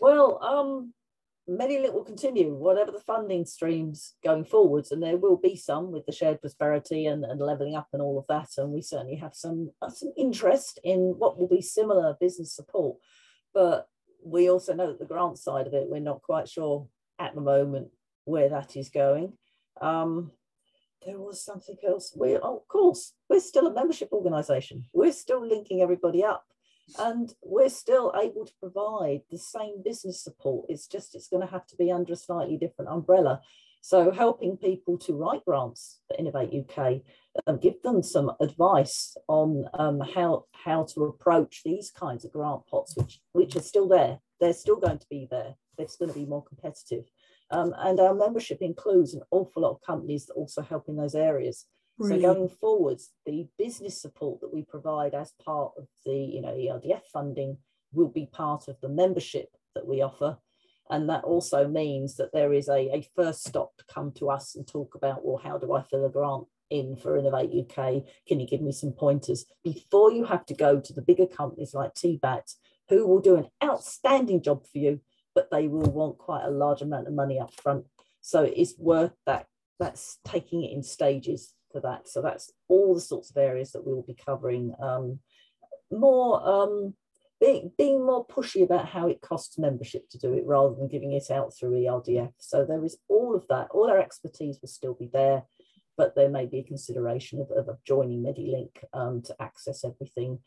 Well, 0.00 0.42
um, 0.42 0.94
MediLink 1.48 1.92
will 1.92 2.04
continue, 2.04 2.54
whatever 2.54 2.92
the 2.92 3.00
funding 3.00 3.44
streams 3.44 4.14
going 4.22 4.44
forwards, 4.44 4.92
and 4.92 5.02
there 5.02 5.16
will 5.16 5.36
be 5.36 5.56
some 5.56 5.90
with 5.90 6.06
the 6.06 6.12
shared 6.12 6.40
prosperity 6.40 7.06
and, 7.06 7.24
and 7.24 7.40
levelling 7.40 7.74
up 7.74 7.88
and 7.92 8.00
all 8.00 8.18
of 8.18 8.26
that. 8.28 8.50
And 8.56 8.72
we 8.72 8.82
certainly 8.82 9.16
have 9.16 9.34
some, 9.34 9.70
uh, 9.82 9.90
some 9.90 10.12
interest 10.16 10.78
in 10.84 11.16
what 11.18 11.38
will 11.38 11.48
be 11.48 11.60
similar 11.60 12.16
business 12.20 12.54
support. 12.54 12.98
But 13.52 13.88
we 14.24 14.48
also 14.48 14.74
know 14.74 14.86
that 14.86 15.00
the 15.00 15.06
grant 15.06 15.38
side 15.38 15.66
of 15.66 15.74
it, 15.74 15.88
we're 15.88 16.00
not 16.00 16.22
quite 16.22 16.48
sure 16.48 16.86
at 17.18 17.34
the 17.34 17.40
moment 17.40 17.88
where 18.30 18.48
that 18.48 18.76
is 18.76 18.88
going. 18.88 19.34
Um, 19.80 20.32
there 21.04 21.18
was 21.18 21.42
something 21.42 21.76
else. 21.86 22.14
We, 22.16 22.36
oh, 22.36 22.58
of 22.58 22.68
course, 22.68 23.14
we're 23.28 23.40
still 23.40 23.66
a 23.66 23.72
membership 23.72 24.10
organisation. 24.12 24.84
We're 24.92 25.12
still 25.12 25.46
linking 25.46 25.80
everybody 25.80 26.24
up, 26.24 26.44
and 26.98 27.32
we're 27.42 27.70
still 27.70 28.12
able 28.20 28.46
to 28.46 28.52
provide 28.60 29.22
the 29.30 29.38
same 29.38 29.82
business 29.82 30.22
support. 30.22 30.66
It's 30.68 30.86
just 30.86 31.14
it's 31.14 31.28
going 31.28 31.46
to 31.46 31.52
have 31.52 31.66
to 31.68 31.76
be 31.76 31.90
under 31.90 32.12
a 32.12 32.16
slightly 32.16 32.56
different 32.56 32.90
umbrella. 32.90 33.40
So 33.82 34.10
helping 34.10 34.58
people 34.58 34.98
to 34.98 35.14
write 35.14 35.44
grants 35.46 36.00
for 36.06 36.14
Innovate 36.18 36.52
UK, 36.52 37.00
um, 37.46 37.58
give 37.58 37.80
them 37.82 38.02
some 38.02 38.30
advice 38.40 39.16
on 39.26 39.64
um, 39.74 40.00
how 40.00 40.44
how 40.52 40.84
to 40.94 41.04
approach 41.04 41.62
these 41.64 41.90
kinds 41.90 42.24
of 42.24 42.32
grant 42.32 42.66
pots, 42.70 42.94
which 42.96 43.20
which 43.32 43.56
are 43.56 43.62
still 43.62 43.88
there. 43.88 44.18
They're 44.38 44.52
still 44.52 44.76
going 44.76 44.98
to 44.98 45.06
be 45.08 45.26
there. 45.30 45.54
They're 45.78 45.86
going 45.98 46.12
to 46.12 46.18
be 46.18 46.26
more 46.26 46.44
competitive. 46.44 47.04
Um, 47.50 47.74
and 47.78 47.98
our 47.98 48.14
membership 48.14 48.58
includes 48.60 49.14
an 49.14 49.22
awful 49.30 49.62
lot 49.62 49.72
of 49.72 49.82
companies 49.82 50.26
that 50.26 50.34
also 50.34 50.62
help 50.62 50.88
in 50.88 50.96
those 50.96 51.14
areas. 51.14 51.66
Brilliant. 51.98 52.22
So 52.22 52.34
going 52.34 52.48
forwards, 52.48 53.10
the 53.26 53.48
business 53.58 54.00
support 54.00 54.40
that 54.40 54.54
we 54.54 54.62
provide 54.62 55.14
as 55.14 55.32
part 55.44 55.72
of 55.76 55.86
the 56.06 56.14
you 56.14 56.40
know 56.40 56.54
ERDF 56.54 57.02
funding 57.12 57.58
will 57.92 58.08
be 58.08 58.26
part 58.32 58.68
of 58.68 58.80
the 58.80 58.88
membership 58.88 59.48
that 59.74 59.86
we 59.86 60.00
offer. 60.00 60.38
And 60.88 61.08
that 61.08 61.24
also 61.24 61.68
means 61.68 62.16
that 62.16 62.32
there 62.32 62.52
is 62.52 62.68
a, 62.68 62.90
a 62.92 63.08
first 63.14 63.46
stop 63.46 63.76
to 63.76 63.84
come 63.92 64.10
to 64.12 64.28
us 64.28 64.56
and 64.56 64.66
talk 64.66 64.96
about, 64.96 65.24
well, 65.24 65.40
how 65.42 65.56
do 65.56 65.72
I 65.72 65.82
fill 65.82 66.04
a 66.04 66.10
grant 66.10 66.46
in 66.68 66.96
for 66.96 67.16
Innovate 67.16 67.52
UK? 67.52 68.02
Can 68.26 68.40
you 68.40 68.46
give 68.46 68.60
me 68.60 68.72
some 68.72 68.92
pointers? 68.92 69.46
Before 69.62 70.10
you 70.10 70.24
have 70.24 70.44
to 70.46 70.54
go 70.54 70.80
to 70.80 70.92
the 70.92 71.02
bigger 71.02 71.26
companies 71.26 71.74
like 71.74 71.94
TBAT, 71.94 72.54
who 72.88 73.06
will 73.06 73.20
do 73.20 73.36
an 73.36 73.48
outstanding 73.62 74.42
job 74.42 74.66
for 74.66 74.78
you 74.78 75.00
but 75.34 75.50
they 75.50 75.68
will 75.68 75.90
want 75.90 76.18
quite 76.18 76.44
a 76.44 76.50
large 76.50 76.82
amount 76.82 77.06
of 77.06 77.14
money 77.14 77.38
up 77.38 77.52
front. 77.54 77.84
So 78.20 78.42
it's 78.42 78.74
worth 78.78 79.12
that. 79.26 79.46
That's 79.78 80.18
taking 80.26 80.62
it 80.62 80.72
in 80.72 80.82
stages 80.82 81.54
for 81.72 81.80
that. 81.80 82.06
So 82.06 82.20
that's 82.20 82.52
all 82.68 82.94
the 82.94 83.00
sorts 83.00 83.30
of 83.30 83.38
areas 83.38 83.72
that 83.72 83.86
we 83.86 83.94
will 83.94 84.02
be 84.02 84.16
covering. 84.26 84.74
Um, 84.82 85.20
more 85.90 86.46
um, 86.46 86.94
being, 87.40 87.72
being 87.78 88.04
more 88.04 88.26
pushy 88.26 88.62
about 88.62 88.88
how 88.88 89.08
it 89.08 89.22
costs 89.22 89.58
membership 89.58 90.08
to 90.10 90.18
do 90.18 90.34
it 90.34 90.44
rather 90.46 90.74
than 90.74 90.88
giving 90.88 91.12
it 91.12 91.30
out 91.30 91.54
through 91.56 91.72
ERDF. 91.72 92.32
So 92.38 92.64
there 92.64 92.84
is 92.84 92.98
all 93.08 93.34
of 93.34 93.46
that. 93.48 93.68
All 93.70 93.90
our 93.90 93.98
expertise 93.98 94.58
will 94.60 94.68
still 94.68 94.94
be 94.94 95.08
there, 95.10 95.44
but 95.96 96.14
there 96.14 96.28
may 96.28 96.46
be 96.46 96.58
a 96.58 96.64
consideration 96.64 97.40
of, 97.40 97.50
of 97.68 97.82
joining 97.84 98.22
Medilink 98.22 98.84
um, 98.92 99.22
to 99.22 99.34
access 99.40 99.84
everything. 99.84 100.40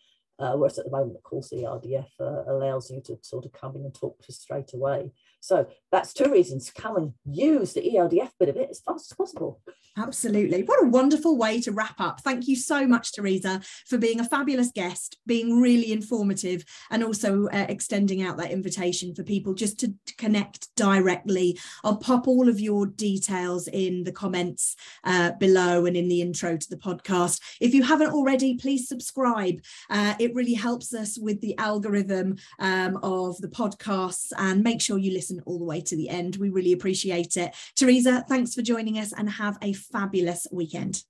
Uh, 0.43 0.57
whereas 0.57 0.77
at 0.77 0.83
the 0.83 0.91
moment, 0.91 1.15
of 1.15 1.23
course, 1.23 1.53
ERDF 1.53 2.09
uh, 2.19 2.43
allows 2.51 2.91
you 2.91 2.99
to 2.99 3.17
sort 3.21 3.45
of 3.45 3.53
come 3.53 3.77
in 3.77 3.85
and 3.85 3.95
talk 3.95 4.21
to 4.21 4.33
straight 4.33 4.73
away. 4.73 5.09
So 5.43 5.67
that's 5.91 6.13
two 6.13 6.31
reasons 6.31 6.71
come 6.71 6.95
and 6.95 7.13
use 7.25 7.73
the 7.73 7.81
ERDF 7.81 8.31
bit 8.39 8.47
of 8.47 8.55
it 8.55 8.69
as 8.71 8.79
fast 8.79 9.11
as 9.11 9.17
possible. 9.17 9.59
Absolutely. 9.95 10.63
What 10.63 10.83
a 10.83 10.87
wonderful 10.87 11.37
way 11.37 11.59
to 11.61 11.71
wrap 11.71 11.99
up. 11.99 12.21
Thank 12.21 12.47
you 12.47 12.55
so 12.55 12.87
much, 12.87 13.13
Teresa, 13.13 13.61
for 13.85 13.97
being 13.99 14.19
a 14.19 14.23
fabulous 14.23 14.71
guest, 14.73 15.17
being 15.27 15.59
really 15.59 15.91
informative, 15.91 16.63
and 16.89 17.03
also 17.03 17.47
uh, 17.47 17.65
extending 17.69 18.23
out 18.23 18.37
that 18.37 18.51
invitation 18.51 19.13
for 19.13 19.23
people 19.23 19.53
just 19.53 19.79
to, 19.81 19.93
connect 20.17 20.73
directly. 20.75 21.57
I'll 21.83 21.97
pop 21.97 22.27
all 22.27 22.47
of 22.47 22.59
your 22.59 22.85
details 22.85 23.67
in 23.67 24.03
the 24.03 24.11
comments 24.11 24.75
uh, 25.03 25.31
below 25.39 25.85
and 25.85 25.97
in 25.97 26.07
the 26.07 26.21
intro 26.21 26.55
to 26.55 26.69
the 26.69 26.77
podcast. 26.77 27.41
If 27.59 27.73
you 27.73 27.83
haven't 27.83 28.11
already, 28.11 28.55
please 28.55 28.87
subscribe. 28.87 29.59
Uh, 29.89 30.13
it 30.19 30.35
really 30.35 30.53
helps 30.53 30.93
us 30.93 31.17
with 31.17 31.41
the 31.41 31.57
algorithm 31.57 32.37
um, 32.59 32.99
of 33.01 33.37
the 33.39 33.47
podcasts 33.47 34.31
and 34.37 34.63
make 34.63 34.81
sure 34.81 34.97
you 34.97 35.11
listen 35.33 35.43
all 35.45 35.59
the 35.59 35.65
way 35.65 35.81
to 35.81 35.95
the 35.95 36.09
end. 36.09 36.37
We 36.37 36.49
really 36.49 36.73
appreciate 36.73 37.37
it. 37.37 37.53
Teresa, 37.75 38.25
thanks 38.27 38.53
for 38.53 38.61
joining 38.61 38.97
us 38.99 39.13
and 39.13 39.29
have 39.29 39.57
a 39.61 39.73
fabulous 39.73 40.47
weekend. 40.51 41.03